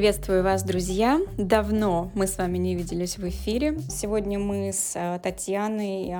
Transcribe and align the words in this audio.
Приветствую 0.00 0.42
вас, 0.42 0.62
друзья! 0.62 1.20
Давно 1.36 2.10
мы 2.14 2.26
с 2.26 2.38
вами 2.38 2.56
не 2.56 2.74
виделись 2.74 3.18
в 3.18 3.28
эфире. 3.28 3.78
Сегодня 3.90 4.38
мы 4.38 4.72
с 4.72 4.92
э, 4.94 5.20
Татьяной 5.22 6.10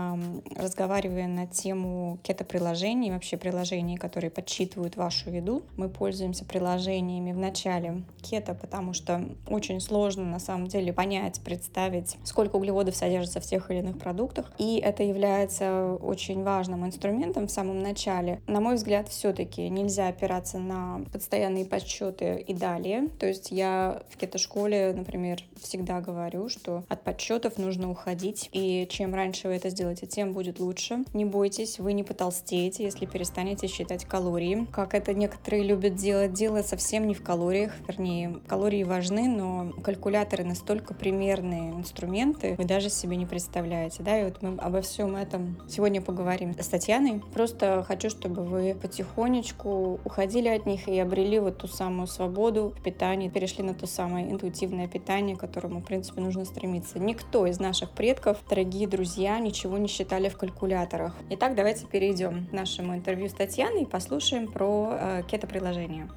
разговариваем 0.55 1.35
на 1.35 1.47
тему 1.47 2.19
кето-приложений, 2.23 3.13
вообще 3.13 3.39
приложений, 3.39 3.97
которые 3.97 4.31
подсчитывают 4.31 4.97
вашу 4.97 5.31
еду. 5.31 5.63
Мы 5.79 5.89
пользуемся 5.89 6.45
приложениями 6.45 7.33
в 7.33 7.39
начале 7.39 8.03
кето, 8.21 8.53
потому 8.53 8.93
что 8.93 9.25
очень 9.49 9.81
сложно 9.81 10.27
на 10.27 10.41
самом 10.41 10.67
деле 10.67 10.93
понять, 10.93 11.41
представить, 11.43 12.19
сколько 12.25 12.57
углеводов 12.57 12.95
содержится 12.95 13.41
в 13.41 13.45
тех 13.45 13.71
или 13.71 13.79
иных 13.79 13.99
продуктах. 13.99 14.53
И 14.59 14.77
это 14.77 15.05
является 15.05 15.95
очень 16.03 16.43
важным 16.43 16.85
инструментом 16.85 17.47
в 17.47 17.51
самом 17.51 17.79
начале. 17.79 18.43
На 18.47 18.61
мой 18.61 18.75
взгляд, 18.75 19.09
все-таки 19.09 19.71
нельзя 19.71 20.09
опираться 20.09 20.59
на 20.59 21.01
постоянные 21.15 21.65
подсчеты 21.65 22.45
и 22.47 22.53
далее. 22.53 23.09
То 23.19 23.25
есть 23.25 23.51
я 23.51 23.70
в 24.11 24.17
кето-школе, 24.17 24.93
например, 24.95 25.43
всегда 25.61 26.01
говорю, 26.01 26.49
что 26.49 26.85
от 26.89 27.03
подсчетов 27.03 27.59
нужно 27.59 27.91
уходить, 27.91 28.49
и 28.53 28.87
чем 28.91 29.15
раньше 29.15 29.49
вы 29.49 29.55
это 29.55 29.71
сделаете, 29.71 30.07
тем 30.07 30.33
будет 30.33 30.59
лучше. 30.61 31.05
Не 31.15 31.25
бойтесь, 31.25 31.79
вы 31.79 31.93
не 31.93 32.05
потолстеете, 32.05 32.85
если 32.85 33.07
перестанете 33.07 33.67
считать 33.67 34.05
калории. 34.05 34.67
Как 34.73 34.95
это 34.95 35.15
некоторые 35.15 35.63
любят 35.63 35.95
делать, 35.95 36.33
дело 36.33 36.63
совсем 36.63 37.07
не 37.07 37.15
в 37.15 37.23
калориях, 37.23 37.73
вернее, 37.87 38.41
калории 38.47 38.83
важны, 38.83 39.29
но 39.29 39.73
калькуляторы 39.83 40.45
настолько 40.45 40.95
примерные 40.95 41.73
инструменты, 41.73 42.55
вы 42.57 42.65
даже 42.65 42.91
себе 42.91 43.17
не 43.17 43.27
представляете, 43.27 44.03
да, 44.03 44.21
и 44.21 44.25
вот 44.25 44.43
мы 44.43 44.57
обо 44.59 44.81
всем 44.81 45.17
этом 45.17 45.59
сегодня 45.69 46.01
поговорим 46.01 46.55
с 46.59 46.67
Татьяной. 46.69 47.23
Просто 47.33 47.85
хочу, 47.87 48.11
чтобы 48.11 48.45
вы 48.45 48.75
потихонечку 48.75 50.01
уходили 50.05 50.49
от 50.49 50.67
них 50.67 50.89
и 50.89 50.99
обрели 50.99 51.39
вот 51.39 51.59
ту 51.59 51.67
самую 51.67 52.07
свободу 52.07 52.75
в 52.77 52.83
питании, 52.83 53.29
перешли 53.29 53.60
на 53.63 53.75
то 53.75 53.87
самое 53.87 54.31
интуитивное 54.31 54.89
питание, 54.89 55.37
к 55.37 55.41
которому, 55.41 55.81
в 55.81 55.85
принципе, 55.85 56.21
нужно 56.21 56.45
стремиться. 56.45 56.99
Никто 56.99 57.47
из 57.47 57.59
наших 57.59 57.91
предков, 57.91 58.39
дорогие 58.49 58.87
друзья, 58.89 59.39
ничего 59.39 59.79
не 59.79 59.89
считали 59.89 60.29
в 60.29 60.37
калькуляторах. 60.37 61.17
Итак, 61.31 61.55
давайте 61.55 61.87
перейдем 61.87 62.47
к 62.47 62.53
нашему 62.53 62.95
интервью 62.95 63.29
с 63.29 63.33
Татьяной 63.33 63.83
и 63.83 63.87
послушаем 63.87 64.51
про 64.51 64.91
э, 64.93 65.23
кето-приложение. 65.31 66.09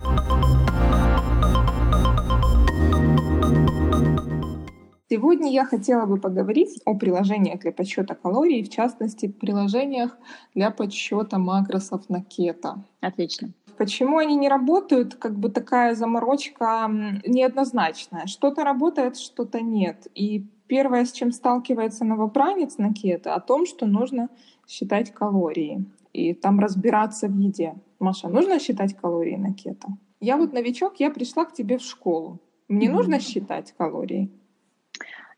Сегодня 5.14 5.52
я 5.52 5.64
хотела 5.64 6.08
бы 6.08 6.18
поговорить 6.18 6.82
о 6.86 6.96
приложениях 6.96 7.60
для 7.60 7.72
подсчета 7.72 8.16
калорий, 8.16 8.64
в 8.64 8.70
частности, 8.70 9.28
приложениях 9.28 10.18
для 10.56 10.72
подсчета 10.72 11.38
макросов 11.38 12.10
на 12.10 12.24
кето. 12.24 12.84
Отлично. 13.00 13.54
Почему 13.78 14.18
они 14.18 14.36
не 14.36 14.50
работают, 14.50 15.16
как 15.16 15.38
бы 15.38 15.50
такая 15.50 15.96
заморочка 15.96 16.90
неоднозначная. 17.26 18.28
Что-то 18.28 18.64
работает, 18.64 19.18
что-то 19.18 19.62
нет. 19.62 20.08
И 20.16 20.46
первое, 20.68 21.06
с 21.06 21.12
чем 21.12 21.32
сталкивается 21.32 22.06
новобранец 22.06 22.78
на 22.78 22.94
кето, 22.94 23.36
о 23.36 23.40
том, 23.40 23.66
что 23.66 23.86
нужно 23.86 24.30
считать 24.68 25.12
калории 25.12 25.86
и 26.14 26.34
там 26.34 26.60
разбираться 26.60 27.28
в 27.28 27.38
еде. 27.38 27.76
Маша, 28.00 28.28
нужно 28.28 28.60
считать 28.60 28.96
калории 28.96 29.36
на 29.36 29.54
кето? 29.54 29.88
Я 30.20 30.38
вот 30.38 30.54
новичок, 30.54 31.00
я 31.00 31.10
пришла 31.10 31.46
к 31.46 31.54
тебе 31.54 31.78
в 31.78 31.82
школу. 31.82 32.40
Мне 32.68 32.88
mm-hmm. 32.88 32.92
нужно 32.92 33.20
считать 33.20 33.74
калории? 33.78 34.32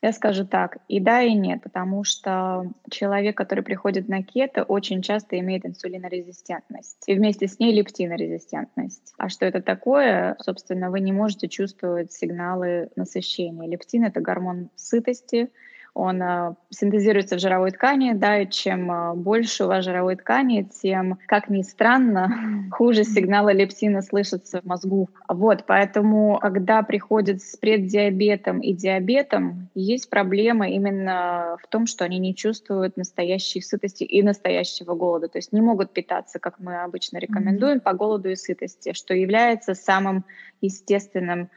Я 0.06 0.12
скажу 0.12 0.46
так, 0.46 0.78
и 0.88 1.00
да, 1.00 1.24
и 1.24 1.34
нет, 1.34 1.64
потому 1.64 2.04
что 2.04 2.72
человек, 2.92 3.36
который 3.36 3.64
приходит 3.64 4.08
на 4.08 4.22
кето, 4.22 4.62
очень 4.62 5.02
часто 5.02 5.40
имеет 5.40 5.66
инсулинорезистентность 5.66 7.02
и 7.08 7.16
вместе 7.16 7.48
с 7.48 7.58
ней 7.58 7.74
лептинорезистентность. 7.74 9.16
А 9.18 9.30
что 9.30 9.48
это 9.48 9.64
такое? 9.64 10.38
Собственно, 10.40 10.92
вы 10.92 11.00
не 11.00 11.12
можете 11.12 11.48
чувствовать 11.48 12.14
сигналы 12.14 12.92
насыщения. 12.96 13.68
Лептин— 13.68 14.04
это 14.06 14.22
гормон 14.22 14.70
сытости, 14.76 15.50
он 15.96 16.22
а, 16.22 16.56
синтезируется 16.70 17.38
в 17.38 17.40
жировой 17.40 17.72
ткани, 17.72 18.12
да, 18.14 18.42
и 18.42 18.50
чем 18.50 18.92
а, 18.92 19.16
больше 19.16 19.64
у 19.64 19.68
вас 19.68 19.86
жировой 19.86 20.18
ткани, 20.18 20.70
тем, 20.82 21.18
как 21.26 21.50
ни 21.50 21.62
странно, 21.62 22.68
хуже 22.72 23.06
сигналы 23.06 23.54
лептина 23.54 24.02
слышатся 24.02 24.62
в 24.62 24.66
мозгу. 24.66 25.10
Вот, 25.30 25.64
поэтому, 25.66 26.38
когда 26.42 26.84
приходят 26.84 27.42
с 27.42 27.56
преддиабетом 27.56 28.60
и 28.60 28.74
диабетом, 28.74 29.70
есть 29.74 30.10
проблема 30.10 30.70
именно 30.70 31.56
в 31.64 31.68
том, 31.68 31.88
что 31.88 32.04
они 32.04 32.20
не 32.20 32.36
чувствуют 32.36 32.98
настоящей 32.98 33.62
сытости 33.62 34.04
и 34.04 34.22
настоящего 34.22 34.96
голода, 34.96 35.30
то 35.30 35.38
есть 35.38 35.54
не 35.54 35.62
могут 35.62 35.94
питаться, 35.94 36.40
как 36.40 36.60
мы 36.60 36.84
обычно 36.84 37.20
рекомендуем, 37.20 37.80
по 37.80 37.94
голоду 37.94 38.30
и 38.30 38.36
сытости, 38.36 38.92
что 38.92 39.14
является 39.14 39.74
самым 39.76 40.26
естественным 40.60 41.50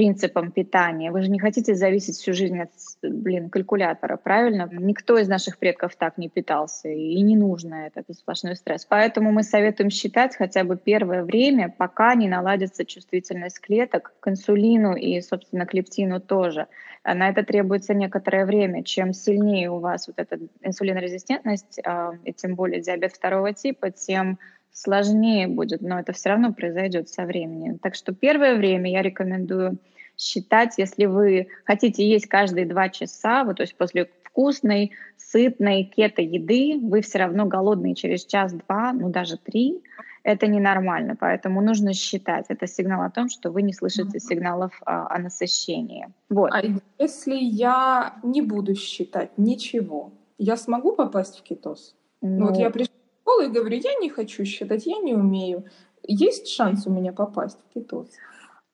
принципам 0.00 0.50
питания. 0.50 1.10
Вы 1.10 1.20
же 1.20 1.30
не 1.30 1.38
хотите 1.38 1.74
зависеть 1.74 2.16
всю 2.16 2.32
жизнь 2.32 2.58
от, 2.58 2.70
блин, 3.02 3.50
калькулятора, 3.50 4.16
правильно? 4.16 4.66
Никто 4.72 5.18
из 5.18 5.28
наших 5.28 5.58
предков 5.58 5.94
так 5.94 6.16
не 6.16 6.30
питался, 6.30 6.88
и 6.88 7.20
не 7.20 7.36
нужно 7.36 7.86
это, 7.86 8.00
это 8.00 8.14
сплошной 8.14 8.56
стресс. 8.56 8.86
Поэтому 8.86 9.30
мы 9.30 9.42
советуем 9.42 9.90
считать 9.90 10.36
хотя 10.36 10.64
бы 10.64 10.78
первое 10.78 11.22
время, 11.22 11.68
пока 11.68 12.14
не 12.14 12.28
наладится 12.28 12.86
чувствительность 12.86 13.60
клеток 13.60 14.14
к 14.20 14.28
инсулину 14.28 14.94
и, 14.94 15.20
собственно, 15.20 15.66
к 15.66 15.74
лептину 15.74 16.18
тоже. 16.18 16.66
На 17.04 17.28
это 17.28 17.42
требуется 17.42 17.92
некоторое 17.92 18.46
время. 18.46 18.82
Чем 18.82 19.12
сильнее 19.12 19.70
у 19.70 19.80
вас 19.80 20.06
вот 20.06 20.18
эта 20.18 20.38
инсулинорезистентность, 20.62 21.78
а, 21.84 22.12
и 22.24 22.32
тем 22.32 22.54
более 22.54 22.80
диабет 22.80 23.12
второго 23.12 23.52
типа, 23.52 23.90
тем 23.90 24.38
сложнее 24.72 25.48
будет, 25.48 25.82
но 25.82 25.98
это 26.00 26.12
все 26.12 26.30
равно 26.30 26.52
произойдет 26.52 27.08
со 27.08 27.24
временем. 27.24 27.78
Так 27.78 27.94
что 27.94 28.14
первое 28.14 28.56
время 28.56 28.90
я 28.90 29.02
рекомендую 29.02 29.78
считать, 30.16 30.74
если 30.76 31.06
вы 31.06 31.48
хотите 31.64 32.08
есть 32.08 32.26
каждые 32.26 32.66
два 32.66 32.88
часа, 32.88 33.44
вот, 33.44 33.56
то 33.56 33.62
есть 33.62 33.74
после 33.76 34.10
вкусной, 34.24 34.92
сытной 35.16 35.84
кето-еды, 35.84 36.78
вы 36.82 37.00
все 37.00 37.18
равно 37.18 37.46
голодные 37.46 37.94
через 37.94 38.24
час-два, 38.26 38.92
ну 38.92 39.08
даже 39.08 39.36
три, 39.36 39.82
это 40.22 40.46
ненормально, 40.46 41.16
поэтому 41.18 41.62
нужно 41.62 41.94
считать. 41.94 42.46
Это 42.48 42.66
сигнал 42.66 43.02
о 43.02 43.10
том, 43.10 43.28
что 43.30 43.50
вы 43.50 43.62
не 43.62 43.72
слышите 43.72 44.20
сигналов 44.20 44.78
а, 44.84 45.06
о 45.08 45.18
насыщении. 45.18 46.08
Вот. 46.28 46.50
А 46.52 46.62
если 46.98 47.36
я 47.36 48.14
не 48.22 48.42
буду 48.42 48.74
считать 48.74 49.30
ничего, 49.38 50.12
я 50.36 50.56
смогу 50.56 50.92
попасть 50.92 51.38
в 51.38 51.42
кетоз? 51.42 51.96
Ну, 52.20 52.48
вот 52.48 52.56
я 52.58 52.70
пришла 52.70 52.94
школы 53.30 53.46
и 53.46 53.48
говорю, 53.48 53.76
я 53.76 53.94
не 54.00 54.10
хочу 54.10 54.44
считать, 54.44 54.86
я 54.86 54.98
не 54.98 55.14
умею. 55.14 55.64
Есть 56.02 56.48
шанс 56.48 56.86
у 56.86 56.90
меня 56.90 57.12
попасть 57.12 57.58
в 57.58 57.74
кетоз? 57.74 58.08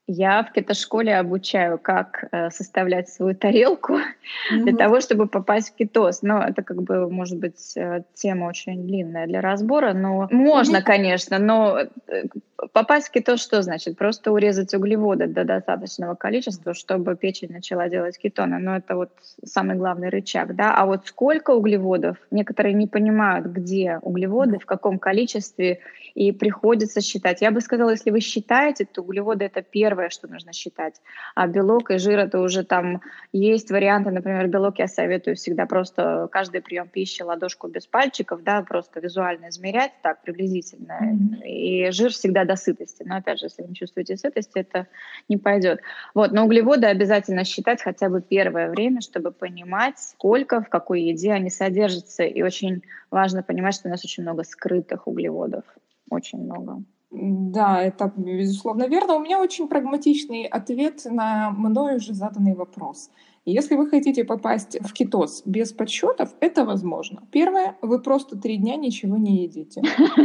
Я 0.08 0.44
в 0.44 0.52
кетошколе 0.52 1.16
обучаю, 1.16 1.78
как 1.78 2.28
э, 2.30 2.50
составлять 2.50 3.08
свою 3.08 3.34
тарелку 3.34 3.94
mm-hmm. 3.94 4.58
для 4.62 4.76
того, 4.76 5.00
чтобы 5.00 5.26
попасть 5.26 5.70
в 5.70 5.74
кетоз. 5.74 6.22
Но 6.22 6.42
это 6.42 6.62
как 6.62 6.82
бы, 6.82 7.10
может 7.10 7.38
быть, 7.38 7.76
э, 7.76 8.02
тема 8.14 8.44
очень 8.46 8.86
длинная 8.86 9.26
для 9.26 9.40
разбора. 9.40 9.94
Но 9.94 10.28
можно, 10.30 10.76
mm-hmm. 10.76 10.82
конечно, 10.82 11.38
но 11.38 11.78
э, 11.80 12.24
попасть 12.72 13.08
в 13.08 13.10
кетоз 13.10 13.42
что 13.42 13.62
значит? 13.62 13.98
Просто 13.98 14.30
урезать 14.30 14.74
углеводы 14.74 15.26
до 15.26 15.44
достаточного 15.44 16.14
количества, 16.14 16.72
чтобы 16.72 17.16
печень 17.16 17.50
начала 17.50 17.88
делать 17.88 18.16
кетоны. 18.16 18.58
Но 18.58 18.76
это 18.76 18.94
вот 18.94 19.10
самый 19.44 19.74
главный 19.74 20.10
рычаг, 20.10 20.54
да. 20.54 20.72
А 20.76 20.86
вот 20.86 21.08
сколько 21.08 21.50
углеводов? 21.50 22.16
Некоторые 22.30 22.74
не 22.74 22.86
понимают, 22.86 23.46
где 23.46 23.98
углеводы, 24.02 24.56
mm-hmm. 24.56 24.62
в 24.62 24.66
каком 24.66 25.00
количестве, 25.00 25.80
и 26.16 26.32
приходится 26.32 27.02
считать. 27.02 27.42
Я 27.42 27.50
бы 27.50 27.60
сказала, 27.60 27.90
если 27.90 28.10
вы 28.10 28.20
считаете, 28.20 28.86
то 28.86 29.02
углеводы 29.02 29.44
это 29.44 29.60
первое 29.60 30.08
что 30.08 30.26
нужно 30.28 30.54
считать. 30.54 30.94
А 31.34 31.46
белок 31.46 31.90
и 31.90 31.98
жир 31.98 32.18
это 32.18 32.40
уже 32.40 32.64
там 32.64 33.02
есть 33.32 33.70
варианты, 33.70 34.10
например, 34.10 34.48
белок 34.48 34.78
я 34.78 34.88
советую 34.88 35.36
всегда 35.36 35.66
просто 35.66 36.28
каждый 36.32 36.62
прием 36.62 36.88
пищи 36.88 37.20
ладошку 37.20 37.68
без 37.68 37.86
пальчиков, 37.86 38.42
да, 38.42 38.62
просто 38.62 39.00
визуально 39.00 39.50
измерять 39.50 39.92
так 40.02 40.22
приблизительно. 40.22 40.98
Mm-hmm. 41.02 41.46
И 41.46 41.90
жир 41.90 42.10
всегда 42.10 42.44
до 42.46 42.56
сытости. 42.56 43.02
Но 43.04 43.16
опять 43.16 43.38
же, 43.38 43.46
если 43.46 43.62
вы 43.62 43.68
не 43.68 43.74
чувствуете 43.74 44.16
сытости, 44.16 44.58
это 44.58 44.86
не 45.28 45.36
пойдет. 45.36 45.80
Вот, 46.14 46.32
но 46.32 46.46
углеводы 46.46 46.86
обязательно 46.86 47.44
считать 47.44 47.82
хотя 47.82 48.08
бы 48.08 48.22
первое 48.22 48.70
время, 48.70 49.02
чтобы 49.02 49.32
понимать, 49.32 49.98
сколько 49.98 50.62
в 50.62 50.70
какой 50.70 51.02
еде 51.02 51.32
они 51.32 51.50
содержатся. 51.50 52.22
И 52.22 52.40
очень 52.40 52.82
важно 53.10 53.42
понимать, 53.42 53.74
что 53.74 53.88
у 53.88 53.90
нас 53.90 54.02
очень 54.02 54.22
много 54.22 54.44
скрытых 54.44 55.06
углеводов. 55.06 55.64
Очень 56.10 56.44
много. 56.44 56.82
Да, 57.10 57.82
это 57.82 58.12
безусловно 58.16 58.88
верно. 58.88 59.14
У 59.14 59.20
меня 59.20 59.40
очень 59.40 59.68
прагматичный 59.68 60.44
ответ 60.44 61.02
на 61.04 61.50
мною 61.50 61.96
уже 61.96 62.14
заданный 62.14 62.54
вопрос. 62.54 63.10
Если 63.44 63.76
вы 63.76 63.88
хотите 63.88 64.24
попасть 64.24 64.76
в 64.80 64.92
кетоз 64.92 65.42
без 65.46 65.72
подсчетов, 65.72 66.34
это 66.40 66.64
возможно. 66.64 67.22
Первое, 67.30 67.76
вы 67.80 68.02
просто 68.02 68.36
три 68.36 68.56
дня 68.56 68.74
ничего 68.76 69.16
не 69.16 69.44
едите. 69.44 69.82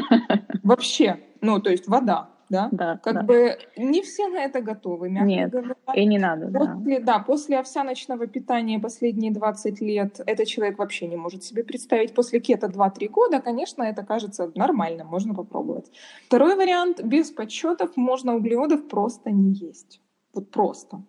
Вообще, 0.64 1.20
ну, 1.40 1.60
то 1.60 1.70
есть 1.70 1.88
вода 1.88 2.31
да? 2.52 2.70
Да. 2.72 2.98
Как 2.98 3.14
да. 3.14 3.24
бы 3.24 3.58
не 3.78 4.02
все 4.02 4.28
на 4.28 4.44
это 4.44 4.62
готовы, 4.62 5.10
мягко 5.10 5.28
Нет, 5.28 5.52
говоря. 5.52 5.76
и 5.96 6.06
не 6.06 6.20
надо, 6.20 6.48
после, 6.48 7.00
да. 7.00 7.06
Да, 7.06 7.20
после 7.20 7.60
овсяночного 7.60 8.28
питания 8.28 8.80
последние 8.80 9.32
20 9.32 9.82
лет 9.82 10.22
этот 10.26 10.48
человек 10.48 10.78
вообще 10.78 11.08
не 11.08 11.16
может 11.16 11.44
себе 11.44 11.64
представить. 11.64 12.14
После 12.14 12.40
кето 12.40 12.68
2-3 12.68 13.08
года, 13.10 13.42
конечно, 13.42 13.84
это 13.84 14.04
кажется 14.04 14.52
нормальным, 14.56 15.08
можно 15.08 15.34
попробовать. 15.34 15.92
Второй 16.28 16.56
вариант, 16.56 17.02
без 17.04 17.32
подсчетов 17.32 17.96
можно 17.96 18.36
углеводов 18.36 18.88
просто 18.88 19.32
не 19.32 19.54
есть. 19.54 20.02
Вот 20.34 20.52
просто 20.52 21.04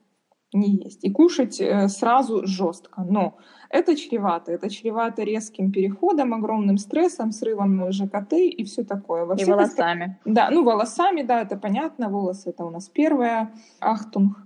не 0.52 0.76
есть. 0.84 1.04
И 1.04 1.10
кушать 1.10 1.60
э, 1.60 1.88
сразу 1.88 2.46
жестко. 2.46 3.02
Но 3.02 3.36
это 3.70 3.96
чревато. 3.96 4.52
Это 4.52 4.68
чревато 4.68 5.22
резким 5.22 5.72
переходом, 5.72 6.34
огромным 6.34 6.78
стрессом, 6.78 7.32
срывом 7.32 7.90
ЖКТ 7.90 8.34
и 8.34 8.64
все 8.64 8.84
такое. 8.84 9.24
Во 9.24 9.34
и 9.34 9.44
волосами. 9.44 10.18
Да, 10.24 10.50
ну 10.50 10.62
волосами, 10.64 11.22
да, 11.22 11.40
это 11.42 11.56
понятно. 11.56 12.08
Волосы 12.08 12.50
это 12.50 12.64
у 12.64 12.70
нас 12.70 12.88
первое. 12.88 13.50
Ахтунг. 13.80 14.36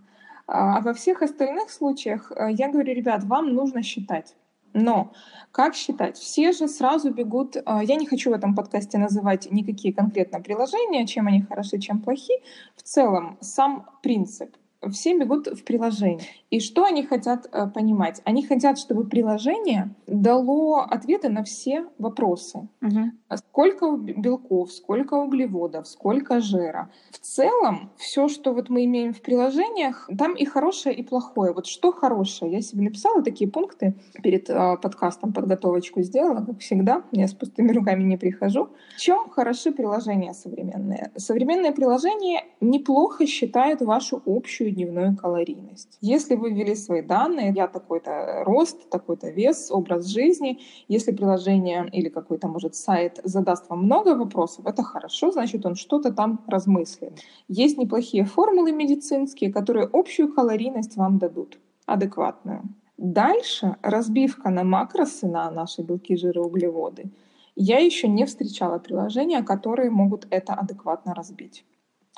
А 0.46 0.80
во 0.80 0.92
всех 0.94 1.22
остальных 1.22 1.70
случаях 1.70 2.30
э, 2.30 2.52
я 2.52 2.70
говорю, 2.70 2.94
ребят, 2.94 3.24
вам 3.24 3.54
нужно 3.54 3.82
считать. 3.82 4.36
Но 4.72 5.12
как 5.52 5.74
считать? 5.74 6.18
Все 6.18 6.52
же 6.52 6.68
сразу 6.68 7.10
бегут. 7.10 7.56
Э, 7.56 7.80
я 7.82 7.96
не 7.96 8.06
хочу 8.06 8.30
в 8.30 8.34
этом 8.34 8.54
подкасте 8.54 8.98
называть 8.98 9.50
никакие 9.50 9.92
конкретно 9.92 10.40
приложения, 10.40 11.04
чем 11.06 11.26
они 11.26 11.42
хороши, 11.42 11.78
чем 11.78 12.00
плохи. 12.00 12.34
В 12.76 12.82
целом, 12.82 13.38
сам 13.40 13.86
принцип— 14.02 14.54
все 14.90 15.18
бегут 15.18 15.46
в 15.46 15.64
приложение. 15.64 16.26
И 16.50 16.60
что 16.60 16.84
они 16.84 17.02
хотят 17.02 17.48
э, 17.52 17.66
понимать? 17.66 18.22
Они 18.24 18.44
хотят, 18.44 18.78
чтобы 18.78 19.04
приложение 19.04 19.94
дало 20.06 20.80
ответы 20.80 21.28
на 21.28 21.42
все 21.42 21.86
вопросы. 21.98 22.68
Угу. 22.82 23.36
Сколько 23.36 23.96
белков, 23.96 24.72
сколько 24.72 25.14
углеводов, 25.14 25.88
сколько 25.88 26.40
жира. 26.40 26.90
В 27.10 27.18
целом, 27.18 27.90
все, 27.96 28.28
что 28.28 28.52
вот 28.52 28.68
мы 28.68 28.84
имеем 28.84 29.12
в 29.12 29.22
приложениях, 29.22 30.08
там 30.16 30.34
и 30.34 30.44
хорошее, 30.44 30.94
и 30.94 31.02
плохое. 31.02 31.52
Вот 31.52 31.66
что 31.66 31.90
хорошее? 31.92 32.52
Я 32.52 32.60
себе 32.60 32.84
написала 32.84 33.22
такие 33.22 33.50
пункты 33.50 33.94
перед 34.22 34.48
э, 34.48 34.76
подкастом, 34.80 35.32
подготовочку 35.32 36.02
сделала, 36.02 36.44
как 36.44 36.60
всегда. 36.60 37.02
Я 37.10 37.26
с 37.26 37.34
пустыми 37.34 37.72
руками 37.72 38.04
не 38.04 38.16
прихожу. 38.16 38.68
В 38.96 39.00
чем 39.00 39.28
хороши 39.30 39.72
приложения 39.72 40.32
современные? 40.32 41.10
Современные 41.16 41.72
приложения 41.72 42.44
неплохо 42.60 43.26
считают 43.26 43.80
вашу 43.80 44.22
общую 44.24 44.65
дневную 44.70 45.16
калорийность. 45.16 45.98
Если 46.00 46.34
вы 46.34 46.52
ввели 46.52 46.74
свои 46.74 47.02
данные, 47.02 47.52
я 47.54 47.66
такой-то 47.68 48.42
рост, 48.44 48.88
такой-то 48.90 49.30
вес, 49.30 49.70
образ 49.70 50.06
жизни, 50.06 50.60
если 50.88 51.12
приложение 51.12 51.88
или 51.92 52.08
какой-то, 52.08 52.48
может, 52.48 52.74
сайт 52.74 53.20
задаст 53.24 53.68
вам 53.68 53.84
много 53.84 54.14
вопросов, 54.16 54.66
это 54.66 54.82
хорошо, 54.82 55.30
значит, 55.30 55.66
он 55.66 55.74
что-то 55.74 56.12
там 56.12 56.44
размыслит. 56.46 57.20
Есть 57.48 57.78
неплохие 57.78 58.24
формулы 58.24 58.72
медицинские, 58.72 59.52
которые 59.52 59.88
общую 59.92 60.32
калорийность 60.32 60.96
вам 60.96 61.18
дадут, 61.18 61.58
адекватную. 61.86 62.62
Дальше 62.96 63.76
разбивка 63.82 64.50
на 64.50 64.64
макросы, 64.64 65.26
на 65.26 65.50
наши 65.50 65.82
белки, 65.82 66.16
жиры, 66.16 66.40
углеводы. 66.40 67.10
Я 67.54 67.78
еще 67.78 68.08
не 68.08 68.24
встречала 68.26 68.78
приложения, 68.78 69.42
которые 69.42 69.90
могут 69.90 70.26
это 70.30 70.54
адекватно 70.54 71.14
разбить. 71.14 71.64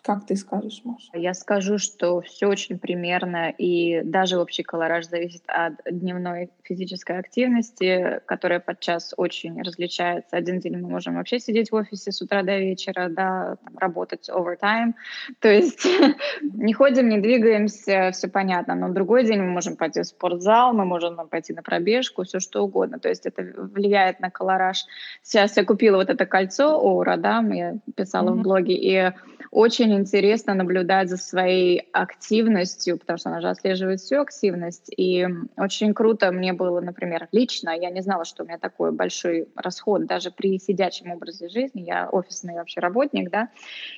Как 0.08 0.24
ты 0.24 0.36
скажешь, 0.36 0.80
Маша? 0.84 1.10
Я 1.12 1.34
скажу, 1.34 1.76
что 1.76 2.22
все 2.22 2.46
очень 2.46 2.78
примерно, 2.78 3.50
и 3.50 4.00
даже 4.02 4.38
общий 4.38 4.62
колораж 4.62 5.06
зависит 5.06 5.42
от 5.46 5.74
дневной 5.84 6.48
физической 6.62 7.18
активности, 7.18 8.22
которая 8.24 8.58
подчас 8.58 9.12
очень 9.18 9.60
различается. 9.60 10.34
Один 10.34 10.60
день 10.60 10.78
мы 10.78 10.88
можем 10.88 11.16
вообще 11.16 11.38
сидеть 11.38 11.70
в 11.70 11.74
офисе 11.74 12.10
с 12.10 12.22
утра 12.22 12.42
до 12.42 12.58
вечера, 12.58 13.10
да, 13.10 13.56
там, 13.62 13.76
работать 13.76 14.30
овертайм, 14.30 14.94
то 15.40 15.48
есть 15.50 15.86
не 16.40 16.72
ходим, 16.72 17.10
не 17.10 17.18
двигаемся, 17.18 18.08
все 18.14 18.28
понятно, 18.28 18.74
но 18.74 18.88
другой 18.88 19.26
день 19.26 19.40
мы 19.40 19.50
можем 19.50 19.76
пойти 19.76 20.00
в 20.00 20.06
спортзал, 20.06 20.72
мы 20.72 20.86
можем 20.86 21.16
пойти 21.28 21.52
на 21.52 21.62
пробежку, 21.62 22.22
все 22.22 22.40
что 22.40 22.64
угодно, 22.64 22.98
то 22.98 23.10
есть 23.10 23.26
это 23.26 23.42
влияет 23.42 24.20
на 24.20 24.30
колораж. 24.30 24.86
Сейчас 25.22 25.54
я 25.58 25.66
купила 25.66 25.96
вот 25.96 26.08
это 26.08 26.24
кольцо 26.24 26.80
Оура, 26.80 27.18
да, 27.18 27.44
я 27.52 27.74
писала 27.94 28.30
mm-hmm. 28.30 28.38
в 28.38 28.42
блоге, 28.42 28.74
и 28.74 29.12
очень 29.50 29.97
интересно 29.98 30.54
наблюдать 30.54 31.08
за 31.08 31.16
своей 31.16 31.88
активностью, 31.92 32.98
потому 32.98 33.18
что 33.18 33.30
она 33.30 33.40
же 33.40 33.48
отслеживает 33.48 34.00
всю 34.00 34.20
активность. 34.20 34.90
И 34.96 35.26
очень 35.56 35.94
круто 35.94 36.32
мне 36.32 36.52
было, 36.52 36.80
например, 36.80 37.28
лично, 37.32 37.70
я 37.70 37.90
не 37.90 38.00
знала, 38.00 38.24
что 38.24 38.44
у 38.44 38.46
меня 38.46 38.58
такой 38.58 38.92
большой 38.92 39.48
расход 39.54 40.06
даже 40.06 40.30
при 40.30 40.58
сидячем 40.58 41.10
образе 41.10 41.48
жизни. 41.48 41.82
Я 41.82 42.08
офисный 42.10 42.54
вообще 42.54 42.80
работник, 42.80 43.30
да, 43.30 43.48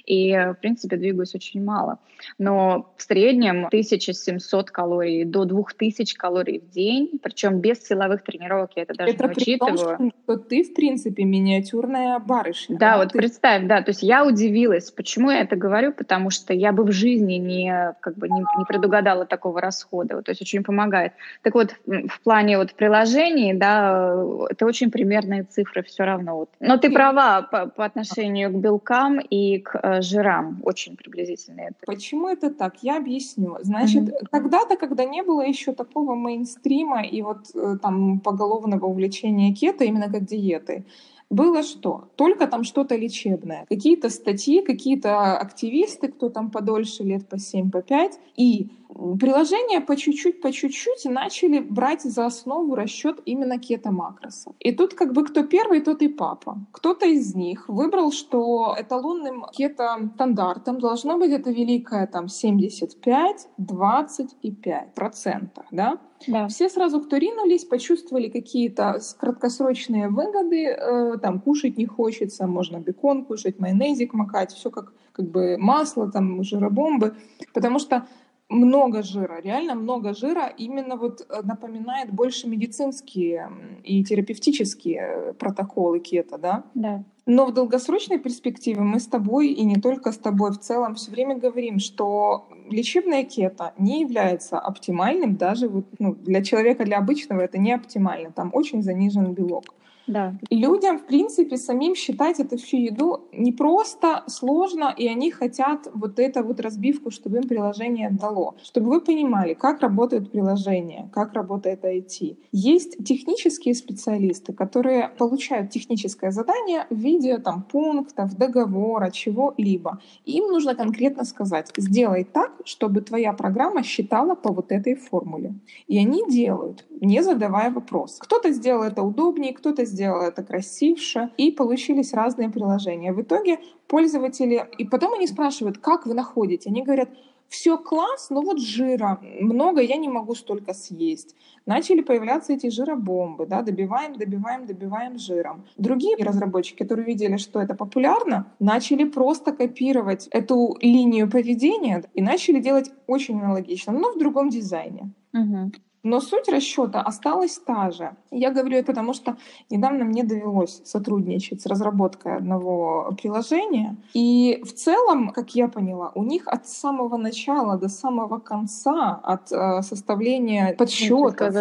и, 0.04 0.32
в 0.32 0.56
принципе, 0.60 0.96
двигаюсь 0.96 1.34
очень 1.34 1.62
мало. 1.62 1.98
Но 2.38 2.92
в 2.96 3.02
среднем 3.02 3.66
1700 3.66 4.70
калорий 4.70 5.24
до 5.24 5.44
2000 5.44 6.16
калорий 6.16 6.60
в 6.60 6.70
день, 6.70 7.18
причем 7.22 7.60
без 7.60 7.86
силовых 7.86 8.22
тренировок, 8.22 8.72
я 8.76 8.82
это 8.82 8.94
даже 8.94 9.12
это 9.12 9.24
не 9.24 9.30
учитываю. 9.30 9.96
Том, 9.96 10.12
что 10.24 10.36
ты, 10.36 10.62
в 10.62 10.74
принципе, 10.74 11.24
миниатюрная 11.24 12.18
барышня. 12.18 12.78
Да, 12.78 12.92
да 12.92 12.98
вот 12.98 13.12
ты... 13.12 13.18
представь, 13.18 13.66
да, 13.66 13.82
то 13.82 13.90
есть 13.90 14.02
я 14.02 14.24
удивилась, 14.24 14.90
почему 14.90 15.30
я 15.30 15.40
это 15.40 15.56
говорю, 15.56 15.79
потому 15.88 16.30
что 16.30 16.52
я 16.52 16.72
бы 16.72 16.84
в 16.84 16.92
жизни 16.92 17.34
не, 17.34 17.94
как 18.00 18.16
бы 18.16 18.28
не, 18.28 18.40
не 18.58 18.64
предугадала 18.64 19.24
такого 19.24 19.60
расхода, 19.60 20.22
то 20.22 20.30
есть 20.30 20.42
очень 20.42 20.62
помогает. 20.62 21.12
Так 21.42 21.54
вот, 21.54 21.74
в 21.86 22.20
плане 22.22 22.58
вот 22.58 22.74
приложений, 22.74 23.54
да, 23.54 24.14
это 24.50 24.66
очень 24.66 24.90
примерные 24.90 25.44
цифры 25.44 25.82
все 25.82 26.04
равно. 26.04 26.36
Вот. 26.36 26.50
Но 26.60 26.76
ты 26.76 26.90
права 26.90 27.42
по, 27.42 27.66
по 27.66 27.84
отношению 27.84 28.50
к 28.50 28.60
белкам 28.60 29.20
и 29.20 29.58
к 29.58 29.78
э, 29.82 30.02
жирам, 30.02 30.60
очень 30.62 30.96
приблизительно 30.96 31.62
это. 31.62 31.86
Почему 31.86 32.28
это 32.28 32.50
так? 32.50 32.74
Я 32.82 32.98
объясню. 32.98 33.56
Значит, 33.62 34.02
mm-hmm. 34.04 34.26
когда-то, 34.30 34.76
когда 34.76 35.04
не 35.04 35.22
было 35.22 35.42
еще 35.42 35.72
такого 35.72 36.14
мейнстрима 36.14 37.02
и 37.02 37.22
вот 37.22 37.46
э, 37.54 37.76
там 37.82 38.20
поголовного 38.20 38.86
увлечения 38.86 39.54
кето, 39.54 39.84
именно 39.84 40.10
как 40.10 40.24
диеты, 40.24 40.84
было 41.30 41.62
что? 41.62 42.10
Только 42.16 42.46
там 42.48 42.64
что-то 42.64 42.96
лечебное. 42.96 43.64
Какие-то 43.68 44.10
статьи, 44.10 44.62
какие-то 44.62 45.38
активисты, 45.38 46.08
кто 46.08 46.28
там 46.28 46.50
подольше, 46.50 47.04
лет 47.04 47.28
по 47.28 47.38
7, 47.38 47.70
по 47.70 47.82
5. 47.82 48.18
И 48.36 48.70
приложения 49.18 49.80
по 49.80 49.96
чуть-чуть, 49.96 50.40
по 50.40 50.52
чуть-чуть 50.52 51.04
начали 51.04 51.58
брать 51.58 52.02
за 52.02 52.26
основу 52.26 52.74
расчет 52.74 53.20
именно 53.24 53.58
кето-макросов. 53.58 54.54
И 54.58 54.72
тут 54.72 54.94
как 54.94 55.12
бы 55.12 55.24
кто 55.24 55.42
первый, 55.44 55.80
тот 55.80 56.02
и 56.02 56.08
папа. 56.08 56.58
Кто-то 56.72 57.06
из 57.06 57.34
них 57.34 57.68
выбрал, 57.68 58.12
что 58.12 58.76
эталонным 58.78 59.46
кето-стандартом 59.52 60.78
должно 60.78 61.18
быть 61.18 61.30
это 61.30 61.50
великое 61.50 62.06
там 62.06 62.28
75, 62.28 63.48
25 63.58 64.94
процентов, 64.94 65.64
да? 65.70 65.98
Да. 66.26 66.48
Все 66.48 66.68
сразу, 66.68 67.00
кто 67.00 67.16
ринулись, 67.16 67.64
почувствовали 67.64 68.28
какие-то 68.28 69.00
краткосрочные 69.18 70.08
выгоды. 70.08 70.66
Э, 70.66 71.16
там 71.18 71.40
кушать 71.40 71.78
не 71.78 71.86
хочется, 71.86 72.46
можно 72.46 72.76
бекон 72.78 73.24
кушать, 73.24 73.58
майонезик 73.58 74.12
макать, 74.12 74.52
все 74.52 74.70
как, 74.70 74.92
как 75.12 75.30
бы 75.30 75.56
масло, 75.58 76.10
там 76.10 76.42
жиробомбы. 76.42 77.14
Потому 77.54 77.78
что 77.78 78.06
много 78.50 79.02
жира, 79.02 79.40
реально 79.40 79.74
много 79.74 80.12
жира 80.12 80.52
именно 80.58 80.96
вот 80.96 81.26
э, 81.28 81.40
напоминает 81.42 82.12
больше 82.12 82.48
медицинские 82.48 83.48
и 83.84 84.04
терапевтические 84.04 85.00
э, 85.00 85.32
протоколы 85.34 86.00
кето, 86.00 86.36
да? 86.36 86.64
Да. 86.74 87.04
Но 87.26 87.46
в 87.46 87.54
долгосрочной 87.54 88.18
перспективе 88.18 88.80
мы 88.80 88.98
с 88.98 89.06
тобой 89.06 89.48
и 89.48 89.64
не 89.64 89.76
только 89.76 90.10
с 90.10 90.18
тобой 90.18 90.50
в 90.50 90.58
целом 90.58 90.96
все 90.96 91.12
время 91.12 91.36
говорим, 91.36 91.78
что 91.78 92.48
лечебная 92.68 93.22
кето 93.24 93.72
не 93.78 94.00
является 94.00 94.58
оптимальным 94.58 95.36
даже 95.36 95.68
вот, 95.68 95.84
ну, 96.00 96.14
для 96.14 96.42
человека, 96.42 96.84
для 96.84 96.98
обычного 96.98 97.40
это 97.40 97.56
не 97.56 97.72
оптимально. 97.72 98.32
Там 98.32 98.50
очень 98.52 98.82
занижен 98.82 99.32
белок. 99.32 99.74
Да. 100.10 100.34
Людям, 100.50 100.98
в 100.98 101.06
принципе, 101.06 101.56
самим 101.56 101.94
считать 101.94 102.40
эту 102.40 102.56
всю 102.56 102.78
еду 102.78 103.28
не 103.32 103.52
просто 103.52 104.24
сложно, 104.26 104.92
и 104.98 105.06
они 105.06 105.30
хотят 105.30 105.88
вот 105.94 106.18
эту 106.18 106.42
вот 106.42 106.60
разбивку, 106.60 107.10
чтобы 107.10 107.36
им 107.38 107.44
приложение 107.48 108.10
дало. 108.10 108.56
Чтобы 108.62 108.90
вы 108.90 109.00
понимали, 109.00 109.54
как 109.54 109.80
работает 109.80 110.32
приложение, 110.32 111.08
как 111.12 111.32
работает 111.34 111.84
IT. 111.84 112.36
Есть 112.50 113.04
технические 113.04 113.74
специалисты, 113.74 114.52
которые 114.52 115.10
получают 115.18 115.70
техническое 115.70 116.32
задание 116.32 116.86
в 116.90 116.96
виде 116.96 117.38
там, 117.38 117.62
пунктов, 117.62 118.36
договора, 118.36 119.10
чего-либо. 119.10 120.00
Им 120.24 120.46
нужно 120.50 120.74
конкретно 120.74 121.24
сказать, 121.24 121.70
сделай 121.76 122.24
так, 122.24 122.50
чтобы 122.64 123.00
твоя 123.00 123.32
программа 123.32 123.84
считала 123.84 124.34
по 124.34 124.52
вот 124.52 124.72
этой 124.72 124.96
формуле. 124.96 125.54
И 125.86 125.98
они 125.98 126.24
делают, 126.28 126.84
не 127.00 127.22
задавая 127.22 127.70
вопрос. 127.70 128.18
Кто-то 128.18 128.50
сделал 128.50 128.82
это 128.82 129.02
удобнее, 129.02 129.52
кто-то 129.52 129.84
сделал 129.84 129.99
сделала 130.00 130.22
это 130.22 130.42
красивше, 130.42 131.30
и 131.36 131.52
получились 131.52 132.14
разные 132.14 132.48
приложения. 132.48 133.12
В 133.12 133.20
итоге 133.20 133.58
пользователи, 133.86 134.66
и 134.78 134.84
потом 134.84 135.12
они 135.12 135.26
спрашивают, 135.26 135.76
как 135.78 136.06
вы 136.06 136.14
находите? 136.14 136.70
Они 136.70 136.82
говорят, 136.82 137.10
все 137.48 137.76
класс, 137.76 138.30
но 138.30 138.40
вот 138.40 138.60
жира 138.60 139.20
много, 139.40 139.82
я 139.82 139.96
не 139.96 140.08
могу 140.08 140.34
столько 140.34 140.72
съесть. 140.72 141.34
Начали 141.66 142.00
появляться 142.00 142.52
эти 142.52 142.70
жиробомбы, 142.70 143.46
да, 143.46 143.62
добиваем, 143.62 144.16
добиваем, 144.16 144.66
добиваем 144.66 145.18
жиром. 145.18 145.64
Другие 145.76 146.16
разработчики, 146.16 146.78
которые 146.78 147.06
видели, 147.06 147.36
что 147.36 147.60
это 147.60 147.74
популярно, 147.74 148.46
начали 148.60 149.04
просто 149.04 149.52
копировать 149.52 150.28
эту 150.28 150.78
линию 150.80 151.28
поведения 151.28 152.04
и 152.14 152.22
начали 152.22 152.60
делать 152.60 152.90
очень 153.06 153.38
аналогично, 153.40 153.92
но 153.92 154.12
в 154.12 154.18
другом 154.18 154.48
дизайне. 154.48 155.12
Угу. 155.34 155.72
Но 156.02 156.20
суть 156.20 156.48
расчета 156.48 157.02
осталась 157.02 157.58
та 157.58 157.90
же. 157.90 158.16
Я 158.30 158.50
говорю 158.50 158.78
это 158.78 158.86
потому, 158.86 159.12
что 159.12 159.36
недавно 159.68 160.04
мне 160.04 160.24
довелось 160.24 160.80
сотрудничать 160.84 161.60
с 161.60 161.66
разработкой 161.66 162.36
одного 162.36 163.14
приложения. 163.20 163.96
И 164.14 164.62
в 164.64 164.72
целом, 164.72 165.28
как 165.28 165.54
я 165.54 165.68
поняла, 165.68 166.12
у 166.14 166.22
них 166.22 166.48
от 166.48 166.66
самого 166.66 167.18
начала 167.18 167.76
до 167.76 167.88
самого 167.88 168.38
конца, 168.38 169.20
от 169.22 169.52
э, 169.52 169.82
составления 169.82 170.74
подсчетов 170.74 171.52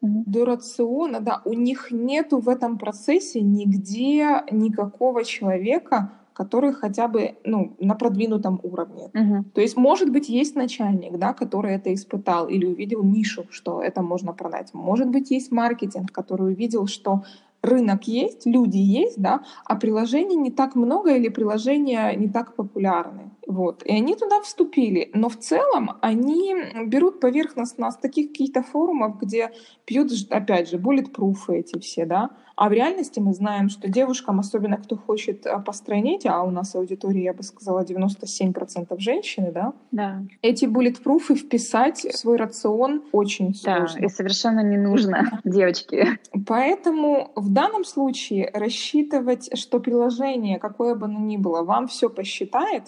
до 0.00 0.44
рациона, 0.44 1.20
да, 1.20 1.42
у 1.44 1.52
них 1.52 1.90
нету 1.90 2.38
в 2.38 2.48
этом 2.48 2.78
процессе 2.78 3.40
нигде 3.40 4.44
никакого 4.50 5.24
человека, 5.24 6.12
который 6.34 6.72
хотя 6.72 7.08
бы 7.08 7.36
ну, 7.44 7.76
на 7.78 7.94
продвинутом 7.94 8.60
уровне. 8.62 9.10
Uh-huh. 9.14 9.44
То 9.54 9.60
есть, 9.60 9.76
может 9.76 10.10
быть, 10.10 10.28
есть 10.28 10.56
начальник, 10.56 11.18
да, 11.18 11.32
который 11.32 11.74
это 11.74 11.94
испытал 11.94 12.48
или 12.48 12.66
увидел 12.66 13.02
нишу, 13.02 13.46
что 13.50 13.80
это 13.80 14.02
можно 14.02 14.32
продать. 14.32 14.74
Может 14.74 15.08
быть, 15.08 15.30
есть 15.30 15.52
маркетинг, 15.52 16.12
который 16.12 16.52
увидел, 16.52 16.86
что 16.86 17.22
рынок 17.64 18.04
есть, 18.08 18.46
люди 18.46 18.78
есть, 18.78 19.20
да, 19.20 19.40
а 19.64 19.76
приложений 19.76 20.36
не 20.36 20.50
так 20.50 20.74
много 20.74 21.16
или 21.16 21.28
приложения 21.28 22.12
не 22.14 22.28
так 22.28 22.54
популярны. 22.54 23.30
Вот. 23.46 23.82
И 23.84 23.92
они 23.92 24.14
туда 24.14 24.40
вступили. 24.40 25.10
Но 25.14 25.28
в 25.28 25.36
целом 25.36 25.92
они 26.00 26.54
берут 26.86 27.20
поверхностно 27.20 27.90
с 27.90 27.96
таких 27.96 28.28
каких-то 28.28 28.62
форумов, 28.62 29.18
где 29.20 29.52
пьют, 29.84 30.10
опять 30.30 30.70
же, 30.70 30.78
bulletproof 30.78 31.36
эти 31.48 31.78
все, 31.78 32.06
да, 32.06 32.30
а 32.56 32.68
в 32.68 32.72
реальности 32.72 33.18
мы 33.18 33.32
знаем, 33.32 33.68
что 33.68 33.88
девушкам, 33.88 34.38
особенно 34.38 34.76
кто 34.76 34.96
хочет 34.96 35.44
э, 35.44 35.58
постройнеть, 35.60 36.24
а 36.24 36.42
у 36.42 36.50
нас 36.50 36.74
аудитория, 36.74 37.24
я 37.24 37.34
бы 37.34 37.42
сказала, 37.42 37.84
97% 37.84 38.98
женщины, 38.98 39.50
да? 39.50 39.72
Да. 39.90 40.22
Эти 40.40 40.66
буллетпруфы 40.66 41.34
вписать 41.34 42.04
в 42.04 42.16
свой 42.16 42.36
рацион 42.36 43.02
очень 43.10 43.54
сложно. 43.54 44.00
Да, 44.00 44.06
и 44.06 44.08
совершенно 44.08 44.60
не 44.60 44.76
нужно, 44.76 45.40
девочки. 45.44 46.20
Поэтому 46.46 47.32
в 47.34 47.52
данном 47.52 47.84
случае 47.84 48.50
рассчитывать, 48.54 49.50
что 49.58 49.80
приложение, 49.80 50.60
какое 50.60 50.94
бы 50.94 51.06
оно 51.06 51.18
ни 51.18 51.36
было, 51.36 51.62
вам 51.62 51.88
все 51.88 52.08
посчитает, 52.08 52.84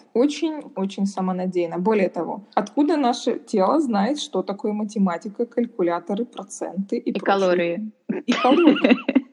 очень-очень 0.46 1.06
самонадеянно. 1.06 1.78
Более 1.78 2.08
того, 2.08 2.44
откуда 2.54 2.96
наше 2.96 3.38
тело 3.38 3.80
знает, 3.80 4.18
что 4.18 4.42
такое 4.42 4.72
математика, 4.72 5.46
калькуляторы, 5.46 6.24
проценты 6.24 6.96
и, 6.96 7.10
и 7.10 7.18
калории. 7.18 7.92
И 8.26 8.32
калории. 8.32 8.96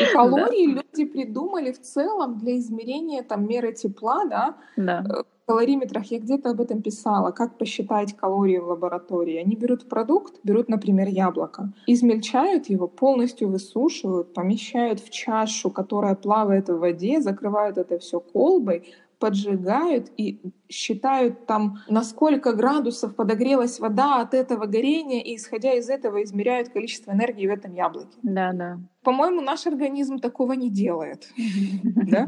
И 0.00 0.12
калории 0.12 0.74
да. 0.74 0.82
люди 0.82 1.04
придумали 1.04 1.70
в 1.70 1.80
целом 1.80 2.38
для 2.38 2.58
измерения 2.58 3.22
там 3.22 3.46
меры 3.46 3.72
тепла, 3.72 4.24
да, 4.24 4.56
да. 4.76 5.04
Э, 5.08 5.22
в 5.22 5.46
калориметрах. 5.46 6.10
Я 6.10 6.18
где-то 6.18 6.50
об 6.50 6.60
этом 6.60 6.82
писала, 6.82 7.30
как 7.30 7.56
посчитать 7.56 8.16
калории 8.16 8.58
в 8.58 8.66
лаборатории. 8.66 9.36
Они 9.36 9.54
берут 9.54 9.88
продукт, 9.88 10.40
берут, 10.42 10.68
например, 10.68 11.06
яблоко, 11.06 11.72
измельчают 11.86 12.66
его, 12.66 12.88
полностью 12.88 13.48
высушивают, 13.48 14.34
помещают 14.34 14.98
в 14.98 15.08
чашу, 15.10 15.70
которая 15.70 16.16
плавает 16.16 16.68
в 16.68 16.78
воде, 16.78 17.20
закрывают 17.20 17.78
это 17.78 18.00
все 18.00 18.18
колбой, 18.18 18.92
поджигают 19.18 20.10
и 20.16 20.40
считают 20.68 21.46
там, 21.46 21.78
на 21.88 22.02
сколько 22.02 22.52
градусов 22.52 23.14
подогрелась 23.14 23.80
вода 23.80 24.20
от 24.20 24.34
этого 24.34 24.66
горения, 24.66 25.22
и 25.22 25.36
исходя 25.36 25.72
из 25.74 25.88
этого 25.88 26.22
измеряют 26.22 26.68
количество 26.68 27.12
энергии 27.12 27.46
в 27.46 27.52
этом 27.52 27.74
яблоке. 27.74 28.16
Да, 28.22 28.52
да. 28.52 28.78
По-моему, 29.02 29.40
наш 29.40 29.66
организм 29.66 30.18
такого 30.18 30.52
не 30.52 30.70
делает. 30.70 31.28
Да? 32.06 32.26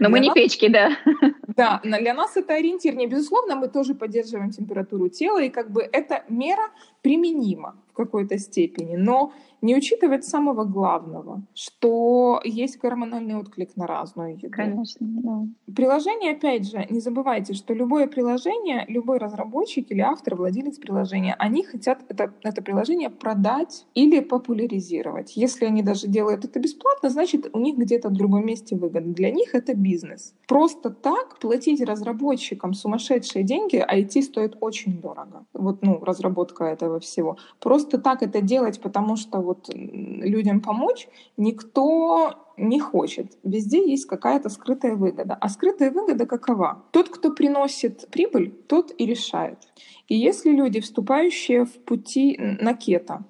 Но 0.00 0.08
мы 0.08 0.20
не 0.20 0.32
печки, 0.32 0.68
да. 0.68 0.90
Да, 1.56 1.80
для 1.82 2.14
нас 2.14 2.36
это 2.36 2.54
ориентир. 2.54 2.94
Безусловно, 3.08 3.56
мы 3.56 3.68
тоже 3.68 3.94
поддерживаем 3.94 4.50
температуру 4.50 5.08
тела, 5.08 5.42
и 5.42 5.48
как 5.48 5.70
бы 5.70 5.82
эта 5.82 6.24
мера 6.28 6.70
применима 7.02 7.76
в 7.90 7.92
какой-то 7.92 8.38
степени. 8.38 8.96
Но 8.96 9.32
не 9.62 9.74
учитывать 9.74 10.24
самого 10.24 10.64
главного, 10.64 11.42
что 11.54 12.40
есть 12.44 12.78
гормональный 12.78 13.36
отклик 13.36 13.74
на 13.76 13.86
разную 13.86 14.34
еду. 14.34 14.50
Конечно, 14.50 15.06
да. 15.06 15.72
Приложение, 15.74 16.32
опять 16.32 16.70
же, 16.70 16.86
не 16.90 17.00
забывайте, 17.00 17.54
что 17.54 17.72
любое 17.72 18.06
приложение, 18.06 18.84
любой 18.88 19.18
разработчик 19.18 19.90
или 19.90 20.00
автор, 20.00 20.36
владелец 20.36 20.78
приложения, 20.78 21.34
они 21.38 21.64
хотят 21.64 22.04
это, 22.08 22.34
это 22.42 22.62
приложение 22.62 23.08
продать 23.08 23.86
или 23.94 24.20
популяризировать. 24.20 25.36
Если 25.36 25.64
они 25.64 25.82
даже 25.82 26.06
делают 26.06 26.44
это 26.44 26.60
бесплатно, 26.60 27.08
значит, 27.08 27.48
у 27.52 27.58
них 27.58 27.78
где-то 27.78 28.10
в 28.10 28.12
другом 28.12 28.44
месте 28.44 28.76
выгода. 28.76 29.08
Для 29.08 29.30
них 29.30 29.54
это 29.54 29.65
бизнес. 29.74 30.34
Просто 30.46 30.90
так 30.90 31.38
платить 31.38 31.80
разработчикам 31.80 32.74
сумасшедшие 32.74 33.44
деньги, 33.44 33.76
IT 33.76 34.22
стоит 34.22 34.56
очень 34.60 35.00
дорого. 35.00 35.44
Вот, 35.52 35.82
ну, 35.82 36.02
разработка 36.04 36.64
этого 36.64 37.00
всего. 37.00 37.36
Просто 37.60 37.98
так 37.98 38.22
это 38.22 38.40
делать, 38.40 38.80
потому 38.80 39.16
что 39.16 39.40
вот 39.40 39.68
людям 39.74 40.60
помочь, 40.60 41.08
никто 41.36 42.34
не 42.56 42.80
хочет. 42.80 43.36
Везде 43.42 43.88
есть 43.90 44.06
какая-то 44.06 44.48
скрытая 44.48 44.94
выгода. 44.94 45.36
А 45.40 45.48
скрытая 45.48 45.90
выгода 45.90 46.26
какова? 46.26 46.84
Тот, 46.90 47.08
кто 47.08 47.32
приносит 47.32 48.08
прибыль, 48.10 48.50
тот 48.66 48.92
и 48.96 49.06
решает. 49.06 49.58
И 50.08 50.16
если 50.16 50.50
люди, 50.50 50.80
вступающие 50.80 51.64
в 51.64 51.72
пути 51.84 52.36
на 52.38 52.74
кето, 52.74 53.24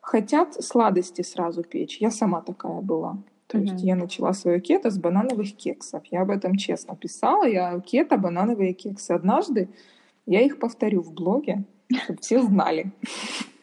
хотят 0.00 0.54
сладости 0.64 1.22
сразу 1.22 1.62
печь, 1.62 1.98
я 2.00 2.10
сама 2.10 2.40
такая 2.40 2.80
была. 2.80 3.18
То 3.50 3.58
mm-hmm. 3.58 3.62
есть 3.62 3.84
я 3.84 3.96
начала 3.96 4.32
свое 4.32 4.60
кето 4.60 4.90
с 4.90 4.98
банановых 4.98 5.56
кексов. 5.56 6.02
Я 6.10 6.22
об 6.22 6.30
этом 6.30 6.56
честно 6.56 6.94
писала. 6.94 7.44
Я 7.44 7.80
кето, 7.80 8.16
банановые 8.16 8.74
кексы. 8.74 9.10
Однажды 9.10 9.68
я 10.26 10.40
их 10.40 10.60
повторю 10.60 11.02
в 11.02 11.12
блоге, 11.12 11.64
чтобы 12.04 12.20
все 12.20 12.40
знали. 12.42 12.92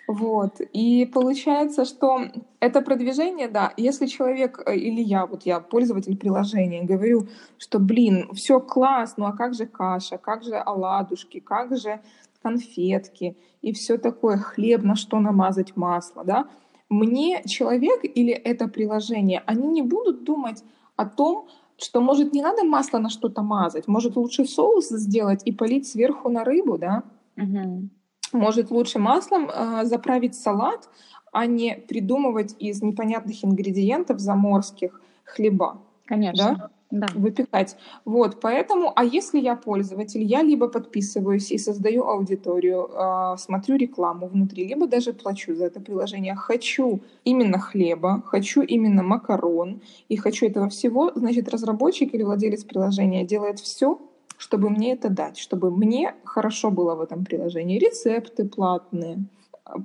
Вот. 0.07 0.61
И 0.73 1.05
получается, 1.05 1.85
что 1.85 2.21
это 2.59 2.81
продвижение, 2.81 3.49
да, 3.49 3.73
если 3.75 4.05
человек 4.05 4.61
э, 4.65 4.75
или 4.75 5.01
я, 5.01 5.25
вот 5.25 5.43
я 5.43 5.59
пользователь 5.59 6.17
приложения, 6.17 6.83
говорю, 6.83 7.27
что, 7.57 7.79
блин, 7.79 8.29
все 8.33 8.61
класс, 8.61 9.15
ну 9.17 9.25
а 9.25 9.33
как 9.33 9.53
же 9.53 9.65
каша, 9.65 10.17
как 10.17 10.43
же 10.43 10.55
оладушки, 10.55 11.41
как 11.41 11.75
же 11.77 11.99
конфетки 12.41 13.35
и 13.61 13.73
все 13.73 13.97
такое, 13.97 14.37
хлеб, 14.37 14.83
на 14.83 14.95
что 14.95 15.19
намазать 15.19 15.75
масло, 15.75 16.23
да, 16.23 16.47
мне 16.89 17.43
человек 17.45 18.01
или 18.03 18.31
это 18.33 18.67
приложение, 18.67 19.43
они 19.45 19.67
не 19.67 19.81
будут 19.81 20.23
думать 20.23 20.63
о 20.95 21.05
том, 21.05 21.47
что, 21.77 22.01
может, 22.01 22.33
не 22.33 22.41
надо 22.41 22.63
масло 22.63 22.97
на 22.97 23.09
что-то 23.09 23.41
мазать, 23.41 23.87
может, 23.87 24.15
лучше 24.15 24.45
соус 24.45 24.89
сделать 24.89 25.41
и 25.45 25.51
полить 25.51 25.87
сверху 25.87 26.29
на 26.29 26.43
рыбу, 26.43 26.77
да? 26.77 27.03
Угу 27.37 27.89
может 28.33 28.71
лучше 28.71 28.99
маслом 28.99 29.49
э, 29.49 29.85
заправить 29.85 30.35
салат, 30.35 30.89
а 31.31 31.45
не 31.45 31.75
придумывать 31.75 32.55
из 32.59 32.81
непонятных 32.81 33.43
ингредиентов 33.43 34.19
заморских 34.19 35.01
хлеба. 35.23 35.81
Конечно. 36.05 36.55
Да? 36.55 36.69
Да. 36.91 37.07
выпекать. 37.15 37.75
Вот, 38.05 38.39
поэтому, 38.39 38.93
а 38.95 39.03
если 39.03 39.39
я 39.39 39.55
пользователь, 39.55 40.23
я 40.23 40.41
либо 40.41 40.67
подписываюсь 40.67 41.51
и 41.51 41.57
создаю 41.57 42.05
аудиторию, 42.05 42.89
э, 42.89 43.37
смотрю 43.37 43.75
рекламу 43.77 44.27
внутри, 44.27 44.67
либо 44.67 44.87
даже 44.87 45.13
плачу 45.13 45.55
за 45.55 45.65
это 45.65 45.79
приложение. 45.79 46.35
Хочу 46.35 47.01
именно 47.25 47.59
хлеба, 47.59 48.23
хочу 48.25 48.61
именно 48.61 49.03
макарон 49.03 49.81
и 50.09 50.15
хочу 50.15 50.45
этого 50.45 50.69
всего, 50.69 51.11
значит, 51.15 51.49
разработчик 51.49 52.13
или 52.13 52.23
владелец 52.23 52.63
приложения 52.63 53.25
делает 53.25 53.59
все, 53.59 53.99
чтобы 54.37 54.69
мне 54.69 54.93
это 54.93 55.09
дать, 55.09 55.37
чтобы 55.37 55.71
мне 55.71 56.15
хорошо 56.23 56.71
было 56.71 56.95
в 56.95 57.01
этом 57.01 57.25
приложении. 57.25 57.79
Рецепты 57.79 58.45
платные, 58.45 59.25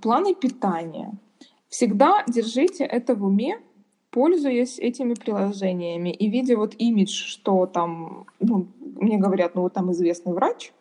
планы 0.02 0.34
питания. 0.34 1.12
Всегда 1.68 2.22
держите 2.28 2.84
это 2.84 3.14
в 3.14 3.24
уме, 3.24 3.58
пользуясь 4.12 4.78
этими 4.78 5.14
приложениями 5.14 6.10
и 6.10 6.28
видя 6.28 6.56
вот 6.56 6.74
имидж, 6.78 7.10
что 7.10 7.66
там, 7.66 8.26
ну, 8.40 8.66
мне 9.00 9.16
говорят, 9.16 9.54
ну 9.54 9.62
вот 9.62 9.72
там 9.72 9.90
известный 9.90 10.34
врач, 10.34 10.72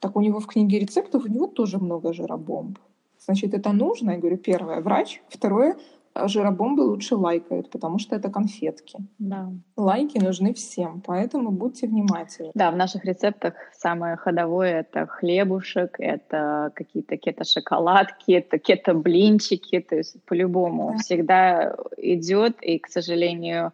так 0.00 0.16
у 0.16 0.20
него 0.20 0.38
в 0.38 0.46
книге 0.46 0.78
рецептов 0.78 1.24
у 1.24 1.28
него 1.28 1.46
тоже 1.46 1.78
много 1.78 2.12
жиробомб. 2.12 2.78
Значит, 3.18 3.54
это 3.54 3.72
нужно. 3.72 4.12
Я 4.12 4.18
говорю, 4.18 4.36
первое, 4.36 4.82
врач. 4.82 5.22
Второе, 5.28 5.76
жиробомбы 6.14 6.82
лучше 6.82 7.16
лайкают, 7.16 7.70
потому 7.70 7.98
что 7.98 8.16
это 8.16 8.30
конфетки. 8.30 8.98
Да. 9.18 9.50
Лайки 9.76 10.18
нужны 10.18 10.54
всем, 10.54 11.02
поэтому 11.04 11.50
будьте 11.50 11.86
внимательны. 11.86 12.52
Да, 12.54 12.70
в 12.70 12.76
наших 12.76 13.04
рецептах 13.04 13.54
самое 13.72 14.16
ходовое— 14.16 14.80
это 14.80 15.06
хлебушек, 15.06 15.96
это 15.98 16.72
какие-то 16.74 17.16
кето-шоколадки, 17.16 18.32
это 18.32 18.58
кето-блинчики, 18.58 19.80
то 19.80 19.96
есть 19.96 20.22
по-любому 20.24 20.92
да. 20.92 20.98
всегда 20.98 21.76
идет, 21.96 22.62
и, 22.62 22.78
к 22.78 22.86
сожалению, 22.86 23.72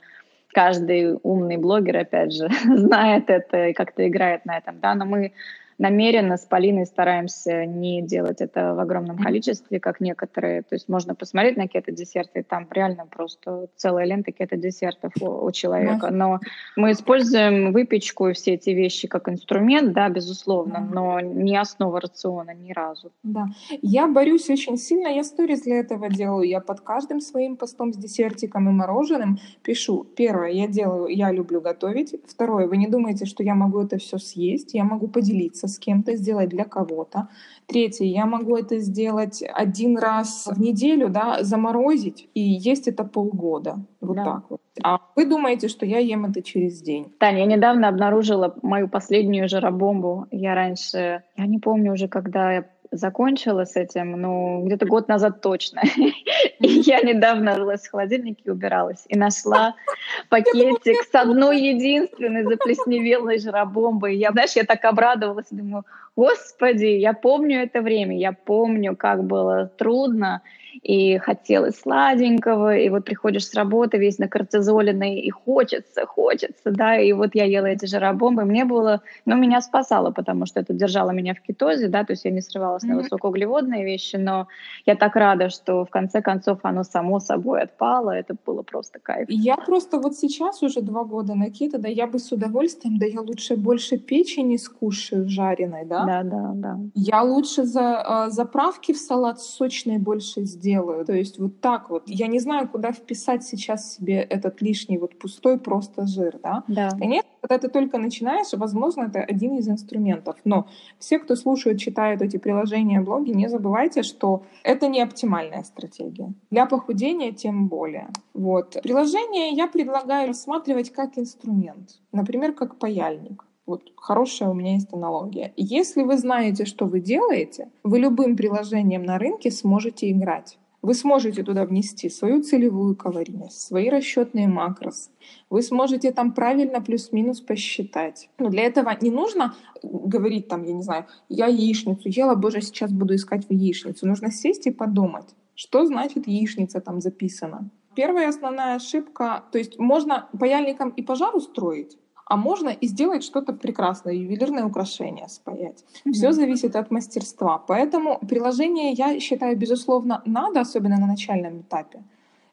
каждый 0.49 1.19
умный 1.23 1.59
блогер, 1.59 1.99
опять 1.99 2.33
же, 2.33 2.49
знает 2.65 3.29
это 3.29 3.69
и 3.69 3.73
как-то 3.73 4.09
играет 4.09 4.47
на 4.47 4.57
этом, 4.57 4.81
да, 4.81 4.95
но 4.95 5.05
мы 5.05 5.33
намеренно 5.81 6.37
с 6.37 6.45
Полиной 6.45 6.85
стараемся 6.85 7.65
не 7.65 8.03
делать 8.03 8.43
это 8.43 8.75
в 8.75 8.81
огромном 8.81 9.17
количестве, 9.17 9.81
как 9.81 10.01
некоторые. 10.01 10.61
То 10.61 10.75
есть 10.75 10.91
можно 10.91 11.15
посмотреть 11.15 11.57
на 11.57 11.69
кето-десерты, 11.69 12.43
там 12.43 12.69
реально 12.71 13.07
просто 13.07 13.69
целая 13.77 14.05
лента 14.05 14.31
кето-десертов 14.31 15.13
у, 15.23 15.47
у 15.47 15.51
человека. 15.53 16.11
Но 16.11 16.39
мы 16.77 16.93
используем 16.93 17.73
выпечку 17.73 18.29
и 18.29 18.35
все 18.35 18.55
эти 18.55 18.71
вещи 18.71 19.09
как 19.09 19.29
инструмент, 19.31 19.95
да, 19.95 20.11
безусловно, 20.11 20.87
но 20.93 21.21
не 21.21 21.57
основа 21.57 21.99
рациона 21.99 22.51
ни 22.55 22.73
разу. 22.73 23.11
Да. 23.23 23.47
Я 23.81 24.07
борюсь 24.07 24.51
очень 24.51 24.77
сильно, 24.77 25.09
я 25.09 25.25
сторис 25.25 25.63
для 25.63 25.81
этого 25.81 26.11
делаю. 26.11 26.47
Я 26.47 26.61
под 26.61 26.81
каждым 26.81 27.23
своим 27.23 27.57
постом 27.57 27.95
с 27.95 27.97
десертиком 27.97 28.69
и 28.69 28.73
мороженым 28.73 29.39
пишу. 29.63 30.05
Первое, 30.15 30.51
я 30.51 30.69
делаю, 30.69 31.07
я 31.09 31.33
люблю 31.33 31.63
готовить. 31.63 32.17
Второе, 32.27 32.67
вы 32.67 32.77
не 32.77 32.87
думаете, 32.87 33.25
что 33.25 33.43
я 33.43 33.55
могу 33.55 33.81
это 33.81 33.97
все 33.97 34.19
съесть, 34.19 34.75
я 34.75 34.85
могу 34.85 35.09
поделиться 35.09 35.70
с 35.71 35.79
кем-то, 35.79 36.17
сделать 36.17 36.51
для 36.51 36.65
кого-то. 36.65 37.29
Третье, 37.67 38.05
я 38.05 38.27
могу 38.27 38.57
это 38.57 38.79
сделать 38.79 39.43
один 39.43 39.97
раз 39.97 40.47
в 40.47 40.61
неделю, 40.61 41.09
да, 41.09 41.43
заморозить 41.43 42.29
и 42.35 42.41
есть 42.41 42.89
это 42.89 43.05
полгода. 43.05 43.77
Вот 44.01 44.17
да. 44.17 44.25
так 44.25 44.43
вот. 44.51 44.61
А 44.83 44.99
вы 45.17 45.27
думаете, 45.27 45.69
что 45.69 45.87
я 45.87 45.99
ем 45.99 46.25
это 46.25 46.43
через 46.43 46.81
день? 46.81 47.13
Таня, 47.19 47.41
я 47.41 47.47
недавно 47.47 47.89
обнаружила 47.89 48.55
мою 48.63 48.89
последнюю 48.89 49.49
жиробомбу. 49.49 50.27
Я 50.31 50.55
раньше, 50.55 51.23
я 51.37 51.47
не 51.47 51.59
помню 51.59 51.93
уже, 51.93 52.09
когда 52.09 52.53
я 52.53 52.67
закончила 52.91 53.65
с 53.65 53.77
этим, 53.77 54.21
ну, 54.21 54.65
где-то 54.65 54.87
год 54.87 55.09
назад 55.09 55.41
точно. 55.41 55.83
И 56.59 56.69
я 56.69 57.01
недавно 57.01 57.57
рылась 57.57 57.83
в 57.83 57.91
холодильнике 57.91 58.43
и 58.47 58.51
убиралась. 58.51 59.05
И 59.09 59.17
нашла 59.17 59.75
пакетик 60.29 61.03
с 61.05 61.15
одной 61.15 61.61
единственной 61.61 62.45
заплесневелой 62.45 63.39
жиробомбой. 63.39 64.17
Я, 64.17 64.33
знаешь, 64.33 64.53
я 64.53 64.65
так 64.65 64.85
обрадовалась, 64.85 65.47
думаю, 65.51 65.85
господи, 66.17 66.87
я 66.87 67.13
помню 67.13 67.63
это 67.63 67.81
время, 67.81 68.19
я 68.19 68.33
помню, 68.33 68.97
как 68.97 69.25
было 69.25 69.67
трудно, 69.67 70.43
и 70.83 71.19
хотелось 71.19 71.81
сладенького, 71.81 72.77
и 72.77 72.89
вот 72.89 73.05
приходишь 73.05 73.47
с 73.47 73.55
работы 73.55 73.99
весь 73.99 74.19
на 74.19 74.29
кортизолиной, 74.29 75.21
и 75.21 75.31
хочется, 75.31 76.07
хочется, 76.07 76.71
да, 76.71 76.99
и 76.99 77.13
вот 77.13 77.35
я 77.35 77.45
ела 77.45 77.67
эти 77.67 77.87
жиробомбы, 77.87 78.45
мне 78.45 78.65
было, 78.65 79.03
ну, 79.27 79.37
меня 79.37 79.61
спасало, 79.61 80.11
потому 80.11 80.47
что 80.47 80.61
это 80.61 80.73
держало 80.73 81.11
меня 81.11 81.35
в 81.35 81.41
кетозе, 81.41 81.89
да, 81.89 82.05
то 82.05 82.13
есть 82.13 82.25
я 82.25 82.31
не 82.31 82.41
срывалась 82.41 82.85
mm-hmm. 82.85 82.89
на 82.89 82.97
высокоуглеводные 82.97 83.85
вещи, 83.85 84.17
но 84.17 84.49
я 84.87 84.97
так 84.97 85.17
рада, 85.17 85.51
что 85.51 85.85
в 85.85 85.91
конце 85.91 86.23
концов 86.23 86.61
оно 86.63 86.85
само 86.85 87.21
собой 87.21 87.63
отпало, 87.63 88.11
это 88.11 88.37
было 88.47 88.63
просто 88.63 88.99
кайф. 88.99 89.27
Я 89.29 89.57
просто 89.57 89.99
вот 89.99 90.17
сейчас 90.17 90.63
уже 90.63 90.81
два 90.81 91.05
года 91.05 91.35
на 91.35 91.51
кето, 91.51 91.79
да, 91.79 91.89
я 91.89 92.07
бы 92.07 92.19
с 92.19 92.33
удовольствием, 92.33 92.99
да, 92.99 93.07
я 93.07 93.21
лучше 93.21 93.57
больше 93.57 93.99
печени 93.99 94.57
скушаю 94.57 95.29
жареной, 95.29 95.85
да? 95.85 96.05
Да, 96.05 96.23
да, 96.23 96.53
да. 96.55 96.79
Я 96.95 97.23
лучше 97.23 97.65
за, 97.65 98.27
э, 98.29 98.31
заправки 98.31 98.93
в 98.93 98.99
салат 98.99 99.41
сочные 99.41 99.99
больше 99.99 100.43
сделаю, 100.43 100.60
делаю. 100.61 101.05
То 101.05 101.13
есть 101.13 101.39
вот 101.39 101.61
так 101.61 101.91
вот. 101.91 102.05
Я 102.07 102.27
не 102.27 102.39
знаю, 102.39 102.69
куда 102.69 102.93
вписать 102.93 103.43
сейчас 103.45 103.95
себе 103.95 104.21
этот 104.21 104.63
лишний 104.63 104.99
вот 104.99 105.19
пустой 105.19 105.59
просто 105.59 106.07
жир, 106.07 106.39
да? 106.43 106.63
Да. 106.69 106.91
Конечно, 106.91 107.29
когда 107.41 107.59
ты 107.59 107.69
только 107.69 107.99
начинаешь, 107.99 108.53
возможно, 108.53 109.05
это 109.05 109.21
один 109.21 109.57
из 109.57 109.69
инструментов. 109.69 110.37
Но 110.45 110.69
все, 110.99 111.19
кто 111.19 111.37
слушают, 111.37 111.81
читают 111.81 112.23
эти 112.23 112.37
приложения, 112.37 113.01
блоги, 113.01 113.31
не 113.31 113.49
забывайте, 113.49 114.03
что 114.03 114.43
это 114.63 114.89
не 114.89 115.01
оптимальная 115.03 115.63
стратегия. 115.65 116.33
Для 116.51 116.67
похудения 116.67 117.33
тем 117.33 117.69
более. 117.69 118.09
Вот. 118.35 118.77
Приложение 118.83 119.51
я 119.51 119.67
предлагаю 119.67 120.29
рассматривать 120.29 120.93
как 120.93 121.19
инструмент. 121.19 122.01
Например, 122.13 122.53
как 122.53 122.77
паяльник. 122.77 123.45
Вот 123.71 123.93
хорошая 123.95 124.49
у 124.49 124.53
меня 124.53 124.73
есть 124.73 124.93
аналогия. 124.93 125.53
Если 125.57 126.03
вы 126.03 126.19
знаете, 126.19 126.65
что 126.65 126.87
вы 126.87 126.99
делаете, 126.99 127.71
вы 127.85 128.01
любым 128.01 128.37
приложением 128.37 129.05
на 129.05 129.17
рынке 129.17 129.53
сможете 129.53 130.11
играть. 130.11 130.59
Вы 130.83 130.95
сможете 130.95 131.45
туда 131.45 131.65
внести 131.65 132.09
свою 132.09 132.43
целевую 132.43 132.97
калорийность, 132.97 133.61
свои 133.61 133.89
расчетные 133.89 134.49
макросы. 134.49 135.11
Вы 135.51 135.63
сможете 135.63 136.11
там 136.11 136.33
правильно 136.33 136.81
плюс-минус 136.81 137.41
посчитать. 137.41 138.29
Но 138.39 138.49
для 138.49 138.65
этого 138.65 138.93
не 139.01 139.13
нужно 139.13 139.55
говорить 139.85 140.49
там, 140.49 140.65
я 140.65 140.73
не 140.73 140.83
знаю, 140.83 141.07
я 141.29 141.47
яичницу 141.47 142.09
ела, 142.09 142.35
боже, 142.35 142.63
сейчас 142.63 142.91
буду 142.91 143.15
искать 143.15 143.47
в 143.47 143.53
яичницу. 143.53 144.05
Нужно 144.05 144.33
сесть 144.33 144.67
и 144.67 144.73
подумать, 144.73 145.29
что 145.55 145.87
значит 145.87 146.27
яичница 146.27 146.81
там 146.81 147.01
записана. 147.01 147.71
Первая 147.95 148.29
основная 148.29 148.75
ошибка, 148.75 149.45
то 149.53 149.59
есть 149.59 149.79
можно 149.79 150.29
паяльником 150.37 150.91
и 150.91 151.03
пожар 151.03 151.37
устроить, 151.37 151.99
а 152.31 152.37
можно 152.37 152.69
и 152.69 152.87
сделать 152.87 153.25
что-то 153.25 153.53
прекрасное, 153.53 154.15
ювелирное 154.15 154.65
украшение 154.65 155.29
спаять. 155.29 155.85
Mm-hmm. 156.05 156.13
Все 156.13 156.33
зависит 156.33 156.77
от 156.77 156.93
мастерства. 156.93 157.59
Поэтому 157.59 158.21
приложение, 158.21 158.93
я 158.93 159.19
считаю, 159.19 159.57
безусловно, 159.57 160.23
надо, 160.27 160.61
особенно 160.61 160.97
на 160.97 161.07
начальном 161.07 161.63
этапе. 161.63 162.05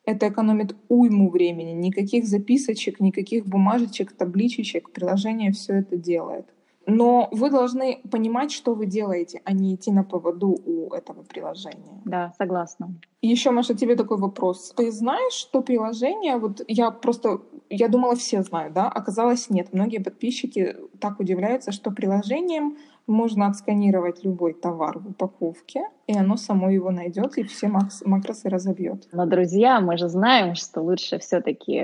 Это 0.04 0.30
экономит 0.30 0.76
уйму 0.90 1.30
времени. 1.30 1.74
Никаких 1.74 2.26
записочек, 2.26 3.00
никаких 3.00 3.46
бумажечек, 3.46 4.14
табличечек. 4.14 4.90
Приложение 4.90 5.52
все 5.52 5.74
это 5.74 5.96
делает. 5.96 6.48
Но 6.88 7.28
вы 7.32 7.50
должны 7.50 8.02
понимать, 8.10 8.52
что 8.52 8.74
вы 8.74 8.86
делаете, 8.86 9.42
а 9.44 9.52
не 9.52 9.76
идти 9.76 9.92
на 9.92 10.04
поводу 10.04 10.58
у 10.66 10.94
этого 10.94 11.22
приложения. 11.24 12.02
Да, 12.06 12.32
согласна. 12.38 12.96
Еще, 13.22 13.52
Маша, 13.52 13.76
тебе 13.76 13.96
такой 13.96 14.18
вопрос. 14.18 14.74
Ты 14.76 14.92
знаешь, 14.92 15.34
что 15.34 15.62
приложение, 15.62 16.38
вот 16.38 16.62
я 16.68 16.92
просто, 16.92 17.42
я 17.70 17.90
думала, 17.90 18.16
все 18.16 18.42
знают, 18.42 18.74
да? 18.74 18.88
Оказалось, 18.88 19.50
нет. 19.50 19.74
Многие 19.74 19.98
подписчики 19.98 20.78
так 21.02 21.20
удивляются, 21.20 21.74
что 21.74 21.92
приложением 21.92 22.78
можно 23.06 23.48
отсканировать 23.48 24.24
любой 24.24 24.54
товар 24.54 25.00
в 25.00 25.10
упаковке, 25.10 25.90
и 26.08 26.18
оно 26.18 26.38
само 26.38 26.70
его 26.70 26.92
найдет 26.92 27.38
и 27.38 27.44
все 27.44 27.70
макросы 28.06 28.50
разобьет. 28.50 29.08
Но, 29.12 29.26
друзья, 29.26 29.82
мы 29.82 29.98
же 29.98 30.08
знаем, 30.08 30.56
что 30.56 30.82
лучше 30.82 31.20
все-таки 31.20 31.84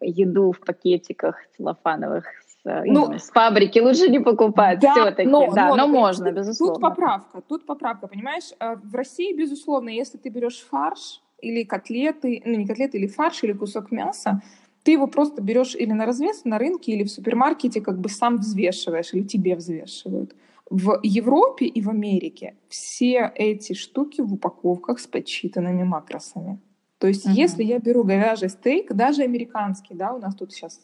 еду 0.00 0.52
в 0.52 0.60
пакетиках 0.60 1.36
целлофановых 1.56 2.24
ну, 2.64 3.18
с 3.18 3.30
фабрики 3.30 3.78
лучше 3.78 4.08
не 4.08 4.18
покупать 4.18 4.80
да, 4.80 4.92
все-таки, 4.92 5.28
но, 5.28 5.50
да, 5.52 5.68
но, 5.68 5.76
но 5.76 5.86
можно, 5.88 6.26
тут, 6.26 6.34
безусловно. 6.34 6.74
Тут 6.74 6.82
поправка, 6.82 7.40
тут 7.48 7.66
поправка, 7.66 8.06
понимаешь? 8.06 8.50
Э, 8.60 8.76
в 8.76 8.94
России, 8.94 9.34
безусловно, 9.34 9.88
если 9.88 10.18
ты 10.18 10.28
берешь 10.28 10.60
фарш 10.70 11.22
или 11.40 11.64
котлеты, 11.64 12.42
ну 12.44 12.56
не 12.56 12.66
котлеты, 12.66 12.98
или 12.98 13.06
фарш, 13.06 13.42
или 13.44 13.52
кусок 13.52 13.90
мяса, 13.90 14.42
ты 14.82 14.92
его 14.92 15.06
просто 15.06 15.42
берешь 15.42 15.74
или 15.74 15.92
на 15.92 16.06
развес 16.06 16.44
на 16.44 16.58
рынке, 16.58 16.92
или 16.92 17.04
в 17.04 17.10
супермаркете 17.10 17.80
как 17.80 17.98
бы 17.98 18.08
сам 18.08 18.38
взвешиваешь, 18.38 19.12
или 19.14 19.22
тебе 19.22 19.56
взвешивают. 19.56 20.34
В 20.68 21.00
Европе 21.02 21.66
и 21.66 21.80
в 21.80 21.88
Америке 21.88 22.54
все 22.68 23.32
эти 23.34 23.72
штуки 23.72 24.20
в 24.20 24.34
упаковках 24.34 25.00
с 25.00 25.06
подсчитанными 25.06 25.82
макросами. 25.82 26.60
То 26.98 27.08
есть, 27.08 27.26
uh-huh. 27.26 27.32
если 27.32 27.64
я 27.64 27.78
беру 27.78 28.04
говяжий 28.04 28.50
стейк, 28.50 28.92
даже 28.92 29.22
американский, 29.22 29.94
да, 29.94 30.12
у 30.12 30.18
нас 30.18 30.34
тут 30.34 30.52
сейчас 30.52 30.80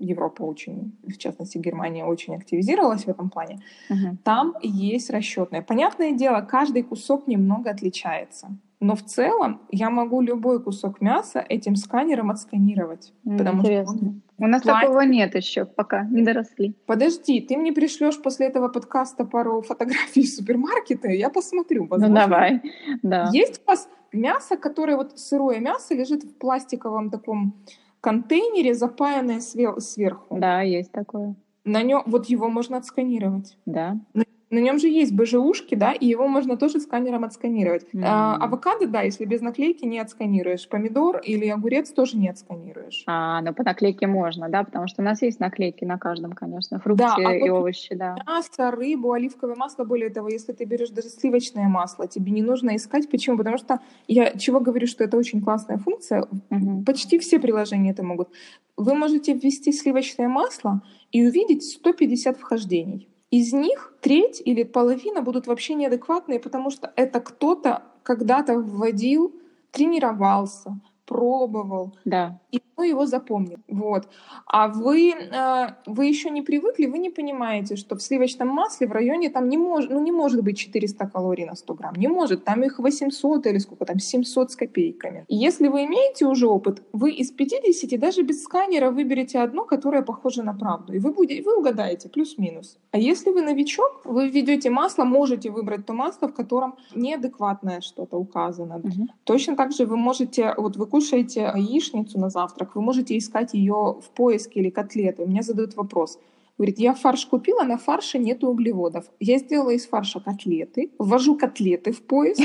Европа 0.00 0.42
очень, 0.42 0.92
в 1.02 1.16
частности 1.16 1.58
Германия, 1.58 2.04
очень 2.04 2.34
активизировалась 2.34 3.04
в 3.04 3.08
этом 3.08 3.30
плане, 3.30 3.60
uh-huh. 3.90 4.16
там 4.24 4.54
есть 4.62 5.10
расчетное. 5.10 5.62
Понятное 5.62 6.12
дело, 6.12 6.40
каждый 6.40 6.82
кусок 6.82 7.26
немного 7.26 7.70
отличается. 7.70 8.48
Но 8.80 8.96
в 8.96 9.02
целом 9.02 9.60
я 9.70 9.90
могу 9.90 10.22
любой 10.22 10.62
кусок 10.62 11.02
мяса 11.02 11.44
этим 11.46 11.76
сканером 11.76 12.30
отсканировать. 12.30 13.12
Mm, 13.26 13.36
потому 13.36 13.60
интересно. 13.60 13.96
что 13.96 14.06
он 14.06 14.22
У 14.38 14.46
нас 14.46 14.62
платит. 14.62 14.80
такого 14.80 15.00
нет 15.02 15.34
еще, 15.34 15.66
пока 15.66 16.04
не 16.04 16.22
доросли. 16.22 16.74
Подожди, 16.86 17.42
ты 17.42 17.58
мне 17.58 17.74
пришлешь 17.74 18.20
после 18.22 18.46
этого 18.46 18.68
подкаста 18.68 19.26
пару 19.26 19.60
фотографий 19.60 20.22
из 20.22 20.34
супермаркета, 20.34 21.08
я 21.08 21.28
посмотрю. 21.28 21.82
Ну, 21.82 21.88
возможно. 21.88 22.14
Ну 22.14 22.20
давай, 22.20 22.62
да. 23.02 23.28
Есть 23.34 23.60
у 23.66 23.70
вас 23.70 23.86
мясо, 24.12 24.56
которое 24.56 24.96
вот 24.96 25.18
сырое 25.18 25.60
мясо 25.60 25.94
лежит 25.94 26.24
в 26.24 26.34
пластиковом 26.38 27.10
таком 27.10 27.54
контейнере, 28.00 28.74
запаянное 28.74 29.40
сверху. 29.40 30.36
Да, 30.38 30.62
есть 30.62 30.92
такое. 30.92 31.34
На 31.64 31.82
нем 31.82 32.02
вот 32.06 32.26
его 32.26 32.48
можно 32.48 32.78
отсканировать. 32.78 33.58
Да. 33.66 33.98
На 34.14 34.24
нем 34.58 34.78
же 34.78 34.88
есть 34.88 35.12
БЖУшки, 35.12 35.76
да, 35.76 35.92
и 35.92 36.06
его 36.06 36.26
можно 36.26 36.56
тоже 36.56 36.80
сканером 36.80 37.22
отсканировать. 37.22 37.84
Mm-hmm. 37.92 38.04
А, 38.04 38.36
авокадо, 38.36 38.88
да, 38.88 39.02
если 39.02 39.24
без 39.24 39.40
наклейки 39.40 39.84
не 39.84 40.00
отсканируешь. 40.00 40.68
Помидор 40.68 41.18
или 41.18 41.46
огурец 41.46 41.90
тоже 41.92 42.16
не 42.16 42.28
отсканируешь. 42.28 43.04
А, 43.06 43.40
ну 43.42 43.54
по 43.54 43.62
наклейке 43.62 44.08
можно, 44.08 44.48
да, 44.48 44.64
потому 44.64 44.88
что 44.88 45.02
у 45.02 45.04
нас 45.04 45.22
есть 45.22 45.38
наклейки 45.38 45.84
на 45.84 45.98
каждом, 45.98 46.32
конечно, 46.32 46.80
фрукты 46.80 47.04
да, 47.04 47.14
а 47.16 47.34
и 47.34 47.48
вот 47.48 47.60
овощи, 47.60 47.94
да. 47.94 48.16
Мясо, 48.26 48.72
рыбу, 48.72 49.12
оливковое 49.12 49.54
масло, 49.54 49.84
более 49.84 50.10
того, 50.10 50.28
если 50.28 50.52
ты 50.52 50.64
берешь 50.64 50.90
даже 50.90 51.10
сливочное 51.10 51.68
масло, 51.68 52.08
тебе 52.08 52.32
не 52.32 52.42
нужно 52.42 52.74
искать. 52.74 53.08
Почему? 53.08 53.38
Потому 53.38 53.56
что 53.56 53.78
я 54.08 54.36
чего 54.36 54.58
говорю, 54.58 54.88
что 54.88 55.04
это 55.04 55.16
очень 55.16 55.42
классная 55.42 55.78
функция. 55.78 56.26
Mm-hmm. 56.50 56.84
Почти 56.84 57.20
все 57.20 57.38
приложения 57.38 57.92
это 57.92 58.02
могут. 58.02 58.30
Вы 58.76 58.94
можете 58.94 59.32
ввести 59.32 59.70
сливочное 59.72 60.26
масло 60.26 60.82
и 61.12 61.24
увидеть 61.24 61.62
150 61.62 62.36
вхождений. 62.36 63.08
Из 63.30 63.52
них 63.52 63.94
треть 64.00 64.42
или 64.44 64.64
половина 64.64 65.22
будут 65.22 65.46
вообще 65.46 65.74
неадекватные, 65.74 66.40
потому 66.40 66.70
что 66.70 66.92
это 66.96 67.20
кто-то 67.20 67.84
когда-то 68.02 68.58
вводил, 68.58 69.34
тренировался, 69.70 70.80
пробовал. 71.06 71.94
Да. 72.04 72.40
И 72.50 72.60
его 72.82 73.06
запомнит. 73.06 73.60
Вот. 73.68 74.08
А 74.46 74.68
вы, 74.68 75.12
э, 75.12 75.66
вы 75.86 76.06
еще 76.06 76.30
не 76.30 76.42
привыкли, 76.42 76.86
вы 76.86 76.98
не 76.98 77.10
понимаете, 77.10 77.76
что 77.76 77.96
в 77.96 78.02
сливочном 78.02 78.48
масле 78.48 78.86
в 78.86 78.92
районе 78.92 79.30
там 79.30 79.48
не, 79.48 79.58
мож, 79.58 79.86
ну, 79.88 80.00
не 80.02 80.12
может 80.12 80.42
быть 80.42 80.58
400 80.58 81.06
калорий 81.06 81.44
на 81.44 81.54
100 81.54 81.74
грамм. 81.74 81.94
Не 81.96 82.08
может. 82.08 82.44
Там 82.44 82.62
их 82.62 82.78
800 82.78 83.46
или 83.46 83.58
сколько 83.58 83.84
там, 83.84 83.98
700 83.98 84.52
с 84.52 84.56
копейками. 84.56 85.24
И 85.28 85.36
если 85.36 85.68
вы 85.68 85.84
имеете 85.84 86.26
уже 86.26 86.46
опыт, 86.46 86.82
вы 86.92 87.12
из 87.12 87.30
50 87.30 87.98
даже 88.00 88.22
без 88.22 88.42
сканера 88.42 88.90
выберете 88.90 89.38
одно, 89.40 89.64
которое 89.64 90.02
похоже 90.02 90.42
на 90.42 90.54
правду. 90.54 90.92
И 90.92 90.98
вы, 90.98 91.12
будете, 91.12 91.42
вы 91.42 91.58
угадаете 91.58 92.08
плюс-минус. 92.08 92.78
А 92.92 92.98
если 92.98 93.30
вы 93.30 93.42
новичок, 93.42 94.00
вы 94.04 94.28
введете 94.28 94.70
масло, 94.70 95.04
можете 95.04 95.50
выбрать 95.50 95.86
то 95.86 95.92
масло, 95.92 96.28
в 96.28 96.34
котором 96.34 96.74
неадекватное 96.94 97.80
что-то 97.80 98.16
указано. 98.16 98.76
Угу. 98.76 99.08
Точно 99.24 99.56
так 99.56 99.72
же 99.72 99.86
вы 99.86 99.96
можете, 99.96 100.54
вот 100.56 100.76
вы 100.76 100.86
кушаете 100.86 101.52
яичницу 101.56 102.18
на 102.18 102.30
завтрак, 102.30 102.69
вы 102.74 102.82
можете 102.82 103.16
искать 103.16 103.54
ее 103.54 104.00
в 104.00 104.10
поиске 104.14 104.60
или 104.60 104.70
котлеты. 104.70 105.22
У 105.22 105.26
меня 105.26 105.42
задают 105.42 105.74
вопрос. 105.76 106.18
Говорит, 106.60 106.78
я 106.78 106.92
фарш 106.92 107.24
купила, 107.24 107.62
на 107.62 107.78
фарше 107.78 108.18
нет 108.18 108.44
углеводов. 108.44 109.06
Я 109.18 109.38
сделала 109.38 109.70
из 109.70 109.86
фарша 109.86 110.20
котлеты, 110.20 110.90
ввожу 110.98 111.34
котлеты 111.34 111.92
в 111.92 112.02
поиск, 112.02 112.42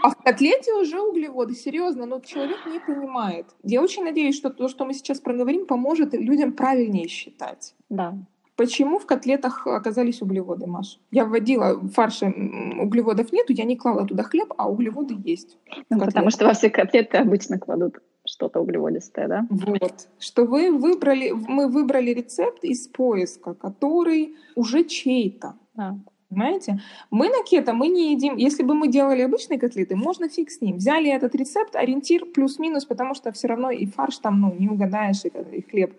а 0.00 0.10
в 0.10 0.16
котлете 0.22 0.74
уже 0.74 1.00
углеводы. 1.00 1.54
Серьезно, 1.54 2.06
но 2.06 2.20
человек 2.20 2.58
не 2.70 2.78
понимает. 2.78 3.46
Я 3.64 3.82
очень 3.82 4.04
надеюсь, 4.04 4.36
что 4.36 4.50
то, 4.50 4.68
что 4.68 4.84
мы 4.84 4.94
сейчас 4.94 5.18
проговорим, 5.18 5.66
поможет 5.66 6.14
людям 6.14 6.52
правильнее 6.52 7.08
считать. 7.08 7.74
Да. 7.88 8.16
Почему 8.54 9.00
в 9.00 9.06
котлетах 9.06 9.66
оказались 9.66 10.22
углеводы, 10.22 10.68
Маш? 10.68 11.00
Я 11.10 11.24
вводила 11.24 11.74
в 11.74 11.90
фарше 11.90 12.26
углеводов 12.26 13.32
нету, 13.32 13.52
я 13.52 13.64
не 13.64 13.76
клала 13.76 14.06
туда 14.06 14.22
хлеб, 14.22 14.52
а 14.56 14.70
углеводы 14.70 15.16
есть. 15.24 15.58
Ну, 15.90 15.98
потому 15.98 16.30
что 16.30 16.44
во 16.44 16.54
все 16.54 16.70
котлеты 16.70 17.16
обычно 17.16 17.58
кладут 17.58 17.98
что-то 18.38 18.60
углеводистое, 18.60 19.28
да? 19.28 19.46
Вот. 19.50 20.08
Что 20.20 20.44
вы 20.44 20.70
выбрали, 20.70 21.32
мы 21.32 21.68
выбрали 21.68 22.14
рецепт 22.14 22.64
из 22.64 22.86
поиска, 22.86 23.54
который 23.54 24.36
уже 24.54 24.84
чей-то. 24.84 25.54
А. 25.76 25.96
Понимаете? 26.28 26.80
Мы 27.10 27.28
на 27.28 27.42
кето, 27.42 27.72
мы 27.72 27.88
не 27.88 28.12
едим. 28.12 28.36
Если 28.36 28.62
бы 28.62 28.74
мы 28.74 28.88
делали 28.88 29.22
обычные 29.22 29.58
котлеты, 29.58 29.96
можно 29.96 30.28
фиг 30.28 30.50
с 30.50 30.60
ним. 30.60 30.76
Взяли 30.76 31.10
этот 31.10 31.34
рецепт, 31.34 31.74
ориентир 31.74 32.26
плюс-минус, 32.26 32.84
потому 32.84 33.14
что 33.14 33.32
все 33.32 33.48
равно 33.48 33.70
и 33.70 33.86
фарш 33.86 34.18
там, 34.18 34.40
ну, 34.40 34.54
не 34.58 34.68
угадаешь, 34.68 35.24
и, 35.24 35.56
и 35.56 35.62
хлеб. 35.62 35.92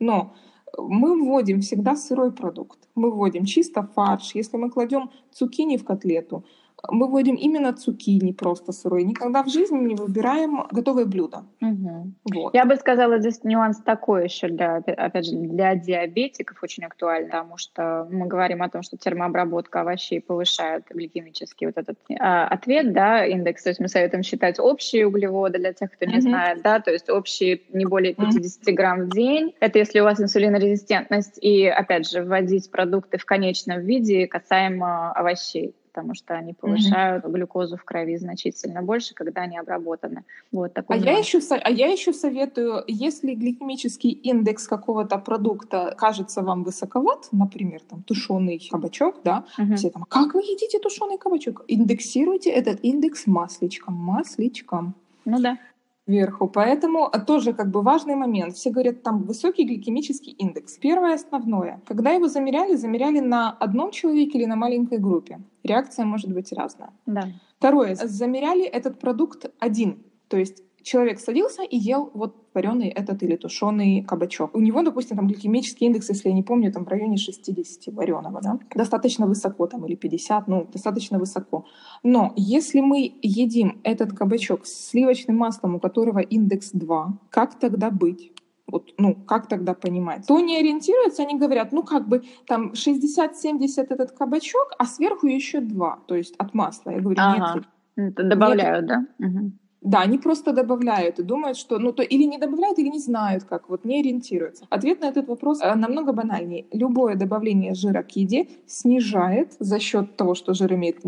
Но 0.00 0.34
мы 0.78 1.22
вводим 1.22 1.60
всегда 1.60 1.94
сырой 1.94 2.32
продукт. 2.32 2.78
Мы 2.96 3.10
вводим 3.10 3.44
чисто 3.44 3.88
фарш. 3.94 4.34
Если 4.34 4.56
мы 4.56 4.70
кладем 4.70 5.10
цукини 5.30 5.76
в 5.76 5.84
котлету, 5.84 6.44
мы 6.90 7.08
вводим 7.08 7.34
именно 7.34 7.72
цукини 7.72 8.32
просто 8.32 8.72
сырой. 8.72 9.04
Никогда 9.04 9.42
в 9.42 9.48
жизни 9.48 9.78
не 9.78 9.94
выбираем 9.94 10.66
готовые 10.70 11.06
блюда. 11.06 11.44
Угу. 11.60 12.12
Вот. 12.32 12.54
Я 12.54 12.64
бы 12.64 12.76
сказала, 12.76 13.18
здесь 13.18 13.44
нюанс 13.44 13.78
такой 13.78 14.24
еще 14.24 14.48
для, 14.48 14.76
опять 14.76 15.26
же, 15.26 15.36
для 15.36 15.74
диабетиков 15.74 16.62
очень 16.62 16.84
актуальный, 16.84 17.30
потому 17.30 17.56
что 17.56 18.08
мы 18.10 18.26
говорим 18.26 18.62
о 18.62 18.68
том, 18.68 18.82
что 18.82 18.96
термообработка 18.96 19.80
овощей 19.80 20.20
повышает 20.20 20.84
гликемический 20.90 21.66
вот 21.66 21.76
этот 21.76 21.98
а, 22.18 22.46
ответ, 22.46 22.92
да, 22.92 23.24
индекс. 23.24 23.62
То 23.62 23.70
есть 23.70 23.80
мы 23.80 23.88
советуем 23.88 24.22
считать 24.22 24.58
общие 24.58 25.06
углеводы 25.06 25.58
для 25.58 25.72
тех, 25.72 25.92
кто 25.92 26.04
не 26.06 26.18
угу. 26.18 26.22
знает, 26.22 26.62
да, 26.62 26.80
то 26.80 26.90
есть 26.90 27.08
общие 27.08 27.60
не 27.72 27.84
более 27.84 28.14
50 28.14 28.66
угу. 28.66 28.74
грамм 28.74 29.00
в 29.02 29.10
день. 29.10 29.54
Это 29.60 29.78
если 29.78 30.00
у 30.00 30.04
вас 30.04 30.20
инсулинорезистентность 30.20 31.38
и, 31.40 31.66
опять 31.66 32.08
же, 32.08 32.22
вводить 32.22 32.70
продукты 32.70 33.18
в 33.18 33.24
конечном 33.24 33.80
виде 33.80 34.26
касаемо 34.26 35.12
овощей 35.12 35.74
потому 35.94 36.14
что 36.14 36.34
они 36.34 36.54
повышают 36.54 37.24
mm-hmm. 37.24 37.30
глюкозу 37.30 37.76
в 37.76 37.84
крови 37.84 38.16
значительно 38.16 38.82
больше, 38.82 39.14
когда 39.14 39.42
они 39.42 39.56
обработаны. 39.58 40.24
Вот 40.50 40.74
такой 40.74 40.96
а, 40.96 40.98
я 40.98 41.18
еще, 41.18 41.38
а 41.50 41.70
я 41.70 41.86
еще 41.86 42.12
советую, 42.12 42.82
если 42.88 43.34
гликемический 43.34 44.10
индекс 44.10 44.66
какого-то 44.66 45.18
продукта 45.18 45.94
кажется 45.96 46.42
вам 46.42 46.64
высоковат, 46.64 47.28
например, 47.30 47.80
там 47.88 48.02
тушеный 48.02 48.60
кабачок, 48.70 49.20
да, 49.22 49.44
mm-hmm. 49.56 49.76
все 49.76 49.90
там, 49.90 50.04
как 50.08 50.34
вы 50.34 50.40
едите 50.40 50.80
тушеный 50.80 51.16
кабачок? 51.16 51.64
Индексируйте 51.68 52.50
этот 52.50 52.80
индекс 52.82 53.26
масличком, 53.26 53.94
масличком. 53.94 54.94
Ну 55.24 55.40
да 55.40 55.58
вверху. 56.06 56.48
Поэтому 56.48 57.04
а, 57.04 57.18
тоже 57.20 57.52
как 57.52 57.70
бы 57.70 57.82
важный 57.82 58.14
момент. 58.14 58.54
Все 58.54 58.70
говорят, 58.70 59.02
там 59.02 59.22
высокий 59.22 59.64
гликемический 59.64 60.32
индекс. 60.32 60.78
Первое 60.78 61.14
основное. 61.14 61.80
Когда 61.86 62.10
его 62.10 62.28
замеряли, 62.28 62.74
замеряли 62.74 63.20
на 63.20 63.50
одном 63.50 63.90
человеке 63.90 64.38
или 64.38 64.46
на 64.46 64.56
маленькой 64.56 64.98
группе. 64.98 65.40
Реакция 65.62 66.04
может 66.04 66.32
быть 66.32 66.52
разная. 66.52 66.90
Да. 67.06 67.28
Второе. 67.58 67.94
Замеряли 67.94 68.64
этот 68.64 68.98
продукт 68.98 69.46
один. 69.58 70.04
То 70.28 70.36
есть 70.36 70.63
человек 70.84 71.18
садился 71.18 71.62
и 71.62 71.76
ел 71.76 72.10
вот 72.14 72.36
вареный 72.54 72.88
этот 72.88 73.22
или 73.22 73.36
тушеный 73.36 74.02
кабачок. 74.02 74.54
У 74.54 74.60
него, 74.60 74.82
допустим, 74.82 75.16
там 75.16 75.26
гликемический 75.26 75.86
индекс, 75.86 76.10
если 76.10 76.28
я 76.28 76.34
не 76.34 76.42
помню, 76.42 76.72
там 76.72 76.84
в 76.84 76.88
районе 76.88 77.16
60 77.16 77.94
вареного, 77.94 78.40
да, 78.42 78.58
достаточно 78.74 79.26
высоко 79.26 79.66
там 79.66 79.84
или 79.86 79.96
50, 79.96 80.46
ну, 80.48 80.68
достаточно 80.72 81.18
высоко. 81.18 81.64
Но 82.02 82.32
если 82.36 82.80
мы 82.80 83.12
едим 83.22 83.80
этот 83.82 84.12
кабачок 84.12 84.66
с 84.66 84.90
сливочным 84.90 85.36
маслом, 85.36 85.74
у 85.74 85.80
которого 85.80 86.18
индекс 86.18 86.70
2, 86.72 87.18
как 87.30 87.58
тогда 87.58 87.90
быть? 87.90 88.30
Вот, 88.66 88.94
ну, 88.98 89.14
как 89.14 89.46
тогда 89.48 89.74
понимать? 89.74 90.26
То 90.26 90.40
не 90.40 90.58
ориентируются, 90.58 91.22
они 91.22 91.38
говорят, 91.38 91.72
ну, 91.72 91.82
как 91.82 92.08
бы 92.08 92.22
там 92.46 92.72
60-70 92.72 93.86
этот 93.90 94.12
кабачок, 94.12 94.72
а 94.78 94.86
сверху 94.86 95.26
еще 95.26 95.60
2, 95.60 95.98
то 96.06 96.14
есть 96.14 96.34
от 96.38 96.54
масла. 96.54 96.90
Я 96.90 97.00
говорю, 97.00 97.20
ага. 97.20 97.62
нет. 97.96 98.14
Добавляют, 98.14 98.88
нет. 98.88 99.06
да? 99.18 99.26
Угу. 99.26 99.52
Да, 99.84 100.00
они 100.00 100.16
просто 100.18 100.52
добавляют 100.52 101.18
и 101.18 101.22
думают, 101.22 101.58
что, 101.58 101.78
ну, 101.78 101.92
то 101.92 102.02
или 102.02 102.24
не 102.24 102.38
добавляют, 102.38 102.78
или 102.78 102.88
не 102.88 102.98
знают, 102.98 103.44
как, 103.44 103.68
вот 103.68 103.84
не 103.84 104.00
ориентируются. 104.00 104.66
Ответ 104.70 105.02
на 105.02 105.06
этот 105.06 105.28
вопрос 105.28 105.60
э, 105.60 105.74
намного 105.74 106.12
банальнее. 106.12 106.64
Любое 106.72 107.16
добавление 107.16 107.74
жира 107.74 108.02
к 108.02 108.16
еде 108.16 108.48
снижает 108.66 109.52
за 109.58 109.78
счет 109.78 110.16
того, 110.16 110.34
что 110.34 110.54
жир 110.54 110.72
имеет 110.72 111.04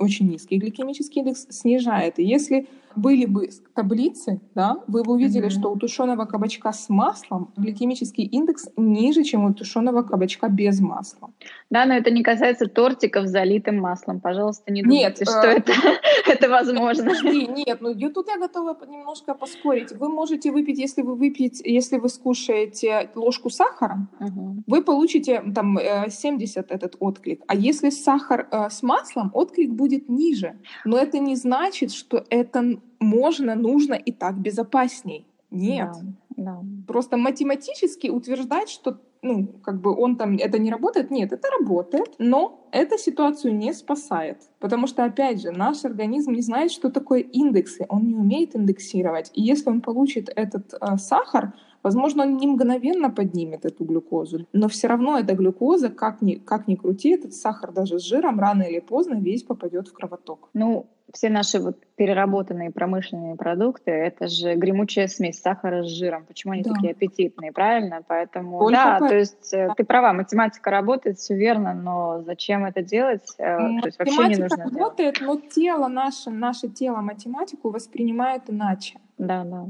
очень 0.00 0.28
низкий 0.28 0.58
гликемический 0.58 1.22
индекс, 1.22 1.46
снижает. 1.50 2.18
И 2.18 2.24
если 2.24 2.66
были 2.98 3.26
бы 3.26 3.48
таблицы, 3.74 4.40
да, 4.54 4.76
вы 4.86 5.02
бы 5.02 5.12
увидели, 5.12 5.46
mm-hmm. 5.46 5.60
что 5.60 5.70
у 5.70 5.76
тушеного 5.76 6.24
кабачка 6.24 6.72
с 6.72 6.88
маслом 6.88 7.52
гликемический 7.56 8.24
индекс 8.24 8.68
ниже, 8.76 9.22
чем 9.22 9.44
у 9.44 9.54
тушеного 9.54 10.02
кабачка 10.02 10.48
без 10.48 10.80
масла. 10.80 11.30
Да, 11.70 11.86
но 11.86 11.94
это 11.94 12.10
не 12.10 12.22
касается 12.22 12.66
тортиков 12.66 13.26
с 13.26 13.30
залитым 13.30 13.78
маслом. 13.78 14.20
Пожалуйста, 14.20 14.72
не 14.72 14.82
думайте, 14.82 15.04
нет, 15.04 15.16
что 15.28 15.46
э, 15.46 15.58
это, 15.58 15.72
это 16.26 16.48
возможно. 16.48 17.12
нет, 17.22 17.80
ну 17.80 17.94
тут 18.10 18.28
я 18.28 18.38
готова 18.38 18.76
немножко 18.86 19.34
поспорить. 19.34 19.92
Вы 19.92 20.08
можете 20.08 20.50
выпить, 20.50 20.78
если 20.78 21.02
вы 21.02 21.14
выпьете, 21.14 21.62
если 21.72 21.98
вы 21.98 22.08
скушаете 22.08 23.10
ложку 23.14 23.50
сахара, 23.50 24.08
угу. 24.20 24.62
вы 24.66 24.82
получите 24.82 25.42
там 25.54 25.78
70 26.08 26.70
э, 26.70 26.74
этот 26.74 26.96
отклик. 26.98 27.42
А 27.46 27.54
если 27.54 27.90
сахар 27.90 28.48
э, 28.50 28.70
с 28.70 28.82
маслом, 28.82 29.30
отклик 29.34 29.70
будет 29.70 30.08
ниже. 30.08 30.58
Но 30.84 30.98
это 30.98 31.18
не 31.18 31.36
значит, 31.36 31.92
что 31.92 32.24
это 32.30 32.78
можно, 33.00 33.54
нужно 33.54 33.94
и 33.94 34.12
так 34.12 34.38
безопасней. 34.38 35.26
Нет. 35.50 35.90
Да, 36.36 36.60
да. 36.60 36.64
Просто 36.86 37.16
математически 37.16 38.08
утверждать, 38.08 38.68
что 38.68 38.98
ну, 39.22 39.46
как 39.62 39.80
бы 39.80 39.94
он 39.94 40.16
там, 40.16 40.36
это 40.36 40.58
не 40.58 40.70
работает. 40.70 41.10
Нет, 41.10 41.32
это 41.32 41.48
работает, 41.58 42.14
но 42.18 42.68
эта 42.72 42.98
ситуацию 42.98 43.56
не 43.56 43.72
спасает. 43.72 44.38
Потому 44.60 44.86
что, 44.86 45.04
опять 45.04 45.40
же, 45.40 45.50
наш 45.50 45.84
организм 45.84 46.32
не 46.32 46.42
знает, 46.42 46.70
что 46.70 46.90
такое 46.90 47.20
индексы, 47.20 47.86
он 47.88 48.06
не 48.06 48.14
умеет 48.14 48.54
индексировать. 48.54 49.30
И 49.34 49.42
если 49.42 49.70
он 49.70 49.80
получит 49.80 50.30
этот 50.34 50.74
э, 50.74 50.96
сахар, 50.98 51.52
возможно, 51.82 52.24
он 52.24 52.36
не 52.36 52.46
мгновенно 52.46 53.10
поднимет 53.10 53.64
эту 53.64 53.84
глюкозу, 53.84 54.46
но 54.52 54.68
все 54.68 54.88
равно 54.88 55.18
эта 55.18 55.34
глюкоза, 55.34 55.88
как 55.88 56.22
ни, 56.22 56.34
как 56.34 56.68
ни 56.68 56.74
крути, 56.76 57.10
этот 57.10 57.34
сахар 57.34 57.72
даже 57.72 57.98
с 57.98 58.02
жиром 58.02 58.38
рано 58.38 58.62
или 58.62 58.80
поздно 58.80 59.14
весь 59.14 59.42
попадет 59.42 59.88
в 59.88 59.92
кровоток. 59.92 60.48
Ну, 60.54 60.86
все 61.12 61.30
наши 61.30 61.58
вот 61.58 61.76
переработанные 61.96 62.70
промышленные 62.70 63.34
продукты, 63.36 63.90
это 63.90 64.28
же 64.28 64.54
гремучая 64.54 65.08
смесь 65.08 65.40
сахара 65.40 65.82
с 65.82 65.86
жиром. 65.86 66.24
Почему 66.26 66.52
они 66.52 66.62
да. 66.62 66.74
такие 66.74 66.92
аппетитные, 66.92 67.52
правильно? 67.52 68.02
Поэтому, 68.06 68.58
Только 68.58 68.72
да, 68.74 68.98
по... 68.98 69.08
то 69.08 69.16
есть. 69.16 69.54
Э, 69.54 69.70
ты 69.76 69.84
права, 69.84 70.12
математика 70.12 70.70
работает, 70.70 71.18
все 71.18 71.34
верно, 71.34 71.74
но 71.74 72.22
зачем 72.22 72.64
это 72.64 72.82
делать? 72.82 73.22
Математика 73.38 73.78
э, 73.78 73.80
то 73.80 73.86
есть 73.86 73.98
вообще 73.98 74.28
не 74.28 74.42
нужно 74.42 74.64
работает, 74.64 75.18
делать. 75.18 75.42
но 75.42 75.48
тело 75.48 75.88
наше, 75.88 76.30
наше 76.30 76.68
тело 76.68 76.98
математику 76.98 77.70
воспринимает 77.70 78.42
иначе. 78.48 78.98
Да, 79.16 79.44
да. 79.44 79.66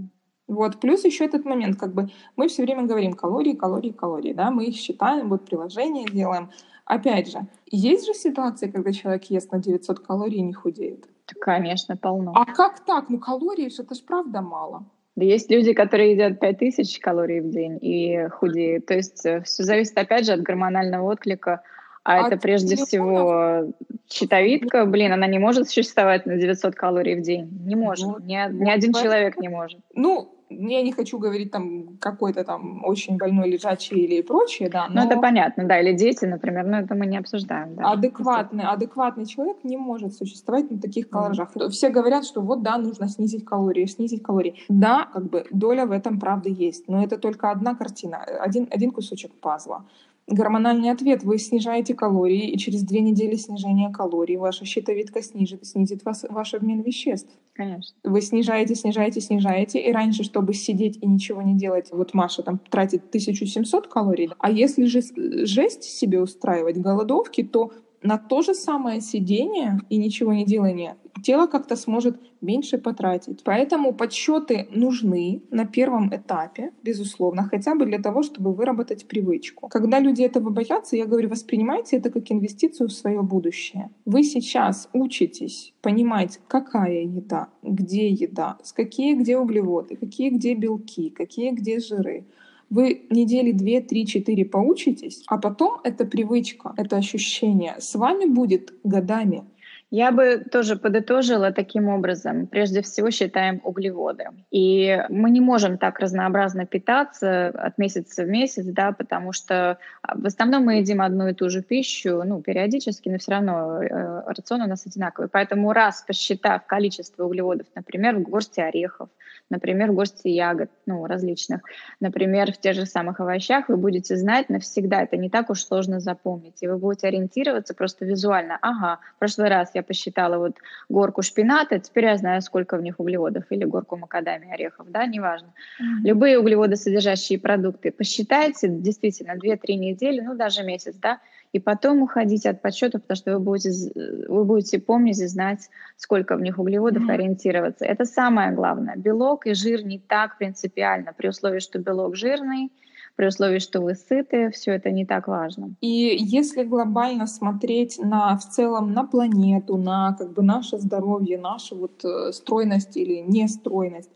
Вот, 0.49 0.81
плюс 0.81 1.05
еще 1.05 1.27
этот 1.27 1.45
момент, 1.45 1.79
как 1.79 1.93
бы 1.93 2.09
мы 2.37 2.49
все 2.49 2.63
время 2.63 2.85
говорим 2.85 3.13
калории, 3.13 3.53
калории, 3.53 3.93
калории, 3.93 4.33
да, 4.33 4.51
мы 4.51 4.65
их 4.65 4.77
считаем, 4.77 5.29
вот 5.29 5.45
приложение 5.45 6.07
делаем. 6.07 6.51
Опять 6.87 7.31
же, 7.31 7.41
есть 7.67 8.07
же 8.07 8.15
ситуации, 8.15 8.71
когда 8.71 8.93
человек 8.93 9.25
ест 9.25 9.53
на 9.53 9.59
900 9.59 10.01
калорий 10.01 10.39
и 10.39 10.43
не 10.43 10.55
худеет. 10.55 11.07
Конечно, 11.41 11.97
полно. 11.97 12.33
А 12.35 12.45
как 12.45 12.81
так? 12.85 13.09
Ну, 13.09 13.19
калорий, 13.19 13.69
это 13.69 13.95
ж 13.95 14.03
правда 14.05 14.41
мало. 14.41 14.85
Да 15.17 15.25
есть 15.25 15.51
люди, 15.51 15.73
которые 15.73 16.13
едят 16.13 16.39
5000 16.39 17.01
калорий 17.01 17.41
в 17.41 17.51
день 17.51 17.79
и 17.83 18.29
худеют. 18.29 18.87
То 18.87 18.95
есть 18.95 19.27
э, 19.27 19.43
все 19.43 19.65
зависит, 19.65 19.99
опять 19.99 20.27
же, 20.27 20.33
от 20.33 20.43
гормонального 20.43 21.11
отклика 21.11 21.63
А, 22.09 22.25
а 22.25 22.27
это 22.27 22.39
прежде 22.39 22.77
всего 22.77 23.71
щитовидка, 24.09 24.87
блин, 24.87 25.13
она 25.13 25.27
не 25.27 25.39
может 25.39 25.69
существовать 25.69 26.25
на 26.25 26.37
900 26.37 26.75
калорий 26.75 27.17
в 27.17 27.21
день. 27.21 27.51
Не 27.67 27.77
может. 27.77 28.07
Вот, 28.07 28.25
ни, 28.25 28.39
вот, 28.43 28.67
ни 28.67 28.71
один 28.71 28.95
человек 28.95 29.37
не 29.39 29.49
может. 29.49 29.79
Ну, 29.95 30.35
я 30.49 30.81
не 30.81 30.93
хочу 30.93 31.19
говорить 31.19 31.51
там 31.51 31.99
какой-то 31.99 32.45
там 32.45 32.83
очень 32.83 33.19
больной 33.19 33.51
лежачий 33.51 33.97
или 33.97 34.23
прочее, 34.23 34.71
да. 34.71 34.87
Но... 34.89 35.03
Ну, 35.03 35.07
это 35.07 35.21
понятно, 35.21 35.65
да, 35.65 35.79
или 35.81 35.93
дети, 35.93 36.25
например, 36.25 36.65
но 36.65 36.79
это 36.79 36.95
мы 36.95 37.05
не 37.05 37.19
обсуждаем. 37.19 37.75
Да, 37.75 37.93
адекватный, 37.93 38.65
адекватный 38.65 39.27
человек 39.27 39.59
не 39.63 39.77
может 39.77 40.15
существовать 40.15 40.71
на 40.71 40.81
таких 40.81 41.11
калоражах. 41.11 41.55
Mm-hmm. 41.55 41.69
Все 41.69 41.91
говорят, 41.91 42.25
что 42.25 42.41
вот, 42.41 42.63
да, 42.63 42.79
нужно 42.79 43.09
снизить 43.09 43.45
калории, 43.45 43.85
снизить 43.85 44.23
калории. 44.23 44.55
Да, 44.71 45.09
как 45.13 45.29
бы 45.29 45.45
доля 45.51 45.85
в 45.85 45.93
этом 45.93 46.19
правда 46.19 46.49
есть, 46.49 46.89
но 46.89 47.05
это 47.05 47.19
только 47.19 47.51
одна 47.51 47.75
картина, 47.75 48.23
один, 48.23 48.67
один 48.71 48.93
кусочек 48.93 49.33
пазла 49.35 49.85
гормональный 50.29 50.91
ответ. 50.91 51.25
Вы 51.25 51.39
снижаете 51.39 51.95
калории, 51.95 52.51
и 52.51 52.59
через 52.59 52.83
две 52.83 53.01
недели 53.01 53.35
снижения 53.37 53.91
калорий 53.91 54.37
ваша 54.37 54.65
щитовидка 54.65 55.23
снизит, 55.23 55.67
снизит 55.67 56.05
вас, 56.05 56.25
ваш 56.29 56.55
обмен 56.55 56.83
веществ. 56.83 57.31
Конечно. 57.55 57.97
Вы 58.05 58.21
снижаете, 58.21 58.75
снижаете, 58.75 59.21
снижаете, 59.21 59.81
и 59.81 59.91
раньше, 59.91 60.23
чтобы 60.23 60.55
сидеть 60.55 60.99
и 61.03 61.07
ничего 61.07 61.43
не 61.43 61.57
делать, 61.57 61.89
вот 61.91 62.15
Маша 62.15 62.43
там 62.43 62.61
тратит 62.71 63.07
1700 63.09 63.89
калорий, 63.89 64.31
а 64.39 64.51
если 64.51 64.85
же 64.85 65.01
жесть 65.45 65.83
себе 65.83 66.21
устраивать, 66.21 66.79
голодовки, 66.79 67.43
то 67.43 67.73
на 68.03 68.19
то 68.19 68.43
же 68.43 68.55
самое 68.55 69.01
сидение 69.01 69.81
и 69.89 69.97
ничего 69.97 70.33
не 70.33 70.45
делание 70.45 70.97
тело 71.23 71.47
как-то 71.47 71.77
сможет 71.77 72.19
меньше 72.41 72.79
потратить. 72.79 73.43
Поэтому 73.45 73.93
подсчеты 73.93 74.69
нужны 74.71 75.43
на 75.51 75.67
первом 75.67 76.15
этапе, 76.15 76.73
безусловно, 76.83 77.43
хотя 77.45 77.75
бы 77.75 77.87
для 77.87 77.99
того, 77.99 78.23
чтобы 78.23 78.53
выработать 78.53 79.07
привычку. 79.07 79.69
Когда 79.69 79.99
люди 80.01 80.23
этого 80.23 80.51
боятся, 80.51 80.97
я 80.97 81.07
говорю, 81.07 81.29
воспринимайте 81.29 81.97
это 81.97 82.11
как 82.11 82.31
инвестицию 82.31 82.89
в 82.89 82.93
свое 82.93 83.23
будущее. 83.23 83.91
Вы 84.05 84.23
сейчас 84.23 84.89
учитесь 84.93 85.75
понимать, 85.83 86.41
какая 86.49 87.03
еда, 87.03 87.49
где 87.63 88.09
еда, 88.09 88.59
с 88.63 88.73
какие 88.73 89.15
где 89.15 89.37
углеводы, 89.37 89.97
какие 89.97 90.31
где 90.31 90.55
белки, 90.55 91.11
какие 91.11 91.51
где 91.51 91.81
жиры. 91.81 92.25
Вы 92.71 93.07
недели 93.09 93.53
две, 93.53 93.81
три, 93.81 94.07
четыре 94.07 94.45
поучитесь, 94.45 95.23
а 95.27 95.39
потом 95.39 95.81
эта 95.85 96.05
привычка, 96.05 96.75
это 96.77 96.97
ощущение 96.97 97.77
с 97.79 97.95
вами 97.95 98.27
будет 98.27 98.75
годами. 98.85 99.45
Я 99.91 100.13
бы 100.13 100.45
тоже 100.53 100.77
подытожила 100.77 101.51
таким 101.51 101.89
образом. 101.89 102.47
Прежде 102.47 102.83
всего 102.83 103.11
считаем 103.11 103.61
углеводы. 103.65 104.25
И 104.51 105.03
мы 105.09 105.31
не 105.31 105.41
можем 105.41 105.79
так 105.79 105.99
разнообразно 105.99 106.67
питаться 106.67 107.49
от 107.49 107.79
месяца 107.79 108.25
в 108.25 108.29
месяц, 108.29 108.67
да, 108.67 108.93
потому 108.93 109.33
что 109.33 109.79
а, 110.03 110.19
в 110.19 110.27
основном 110.27 110.65
мы 110.65 110.77
едим 110.77 111.01
одну 111.01 111.29
и 111.29 111.35
ту 111.35 111.49
же 111.49 111.63
пищу, 111.63 112.23
ну, 112.25 112.43
периодически, 112.43 113.09
но 113.09 113.17
все 113.17 113.31
равно 113.31 113.83
э, 113.83 114.23
рацион 114.27 114.63
у 114.63 114.67
нас 114.67 114.87
одинаковый. 114.87 115.31
Поэтому 115.31 115.73
раз 115.73 116.03
посчитав 116.07 116.67
количество 116.67 117.25
углеводов, 117.25 117.67
например, 117.75 118.17
в 118.17 118.23
горсти 118.23 118.61
орехов, 118.61 119.09
например, 119.49 119.93
в 119.93 119.95
горсти 119.95 120.29
ягод, 120.29 120.71
ну, 120.87 121.07
различных, 121.07 121.63
например, 122.01 122.53
в 122.53 122.59
тех 122.59 122.75
же 122.75 122.85
самых 122.85 123.21
овощах, 123.21 123.69
вы 123.69 123.77
будете 123.77 124.17
знать 124.17 124.51
навсегда, 124.51 125.03
это 125.03 125.17
не 125.17 125.31
так 125.31 125.49
уж 125.51 125.63
сложно 125.63 126.01
запомнить, 126.01 126.63
и 126.63 126.69
вы 126.69 126.77
будете 126.77 127.09
ориентироваться 127.09 127.75
просто 127.75 128.05
визуально. 128.05 128.59
Ага, 128.61 129.01
в 129.17 129.19
прошлый 129.19 129.49
раз 129.49 129.71
я 129.75 129.78
посчитала 129.83 130.39
вот 130.39 130.57
горку 130.89 131.23
шпината, 131.23 131.79
теперь 131.79 132.05
я 132.05 132.17
знаю, 132.17 132.43
сколько 132.43 132.77
в 132.77 132.83
них 132.83 133.01
углеводов, 133.01 133.45
или 133.51 133.65
горку 133.65 133.97
макадамия 133.97 134.55
орехов, 134.55 134.91
да, 134.91 135.07
неважно. 135.07 135.49
Mm-hmm. 135.49 136.09
Любые 136.09 136.39
углеводосодержащие 136.39 137.39
продукты 137.39 137.91
посчитайте 137.91 138.69
действительно 138.69 139.33
2-3 139.33 139.59
недели, 139.75 140.21
ну 140.21 140.35
даже 140.35 140.63
месяц, 140.63 140.95
да, 140.97 141.19
и 141.53 141.61
потом 141.61 142.03
уходить 142.03 142.47
от 142.47 142.61
подсчета, 142.63 142.99
потому 142.99 143.17
что 143.17 143.33
вы 143.33 143.41
будете, 143.41 143.93
вы 144.29 144.45
будете 144.45 144.79
помнить 144.79 145.21
и 145.21 145.27
знать, 145.27 145.71
сколько 145.97 146.37
в 146.37 146.43
них 146.43 146.59
углеводов, 146.59 147.05
mm-hmm. 147.05 147.15
ориентироваться. 147.15 147.85
Это 147.85 148.05
самое 148.05 148.53
главное. 148.53 148.97
Белок 148.97 149.47
и 149.47 149.55
жир 149.55 149.85
не 149.85 149.99
так 149.99 150.39
принципиально, 150.39 151.13
при 151.17 151.29
условии, 151.29 151.61
что 151.61 151.79
белок 151.79 152.17
жирный, 152.17 152.71
при 153.19 153.27
условии, 153.27 153.59
что 153.59 153.81
вы 153.81 153.97
сыты, 153.97 154.49
все 154.53 154.71
это 154.71 154.93
не 154.93 155.05
так 155.05 155.27
важно. 155.27 155.75
И 155.81 156.17
если 156.21 156.63
глобально 156.63 157.27
смотреть 157.27 157.99
на 157.99 158.39
в 158.39 158.49
целом 158.49 158.93
на 158.93 159.03
планету, 159.03 159.77
на 159.77 160.15
как 160.17 160.33
бы 160.33 160.43
наше 160.43 160.79
здоровье, 160.79 161.37
нашу 161.37 161.77
вот 161.77 162.05
э, 162.05 162.33
стройность 162.33 162.97
или 162.97 163.25
нестройность, 163.27 164.11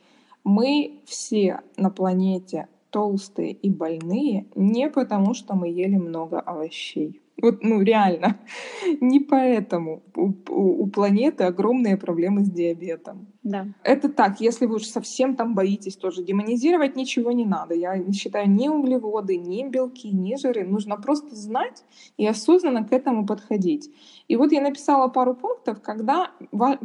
мы 0.45 1.01
все 1.05 1.62
на 1.77 1.91
планете 1.91 2.69
толстые 2.91 3.51
и 3.51 3.71
больные 3.71 4.47
не 4.55 4.88
потому, 4.88 5.35
что 5.35 5.55
мы 5.55 5.69
ели 5.69 5.97
много 5.97 6.38
овощей. 6.38 7.22
Вот, 7.40 7.62
ну, 7.62 7.83
реально. 7.83 8.38
Не 9.01 9.21
поэтому 9.21 10.03
у, 10.14 10.33
у, 10.49 10.83
у 10.83 10.87
планеты 10.87 11.45
огромные 11.45 11.97
проблемы 11.97 12.45
с 12.45 12.51
диабетом. 12.51 13.27
Да. 13.42 13.66
Это 13.83 14.09
так, 14.09 14.40
если 14.40 14.66
вы 14.66 14.77
уж 14.77 14.87
совсем 14.87 15.35
там 15.35 15.55
боитесь 15.55 15.97
тоже. 15.97 16.23
Демонизировать 16.23 16.95
ничего 16.95 17.33
не 17.33 17.45
надо. 17.45 17.75
Я 17.75 18.12
считаю, 18.12 18.49
ни 18.49 18.68
углеводы, 18.68 19.37
ни 19.37 19.66
белки, 19.68 20.11
ни 20.11 20.37
жиры. 20.37 20.64
Нужно 20.64 20.97
просто 20.97 21.35
знать 21.35 21.85
и 22.16 22.27
осознанно 22.27 22.85
к 22.85 22.92
этому 22.92 23.27
подходить. 23.27 23.90
И 24.29 24.37
вот 24.37 24.53
я 24.53 24.61
написала 24.61 25.09
пару 25.09 25.35
пунктов, 25.35 25.81
когда 25.83 26.31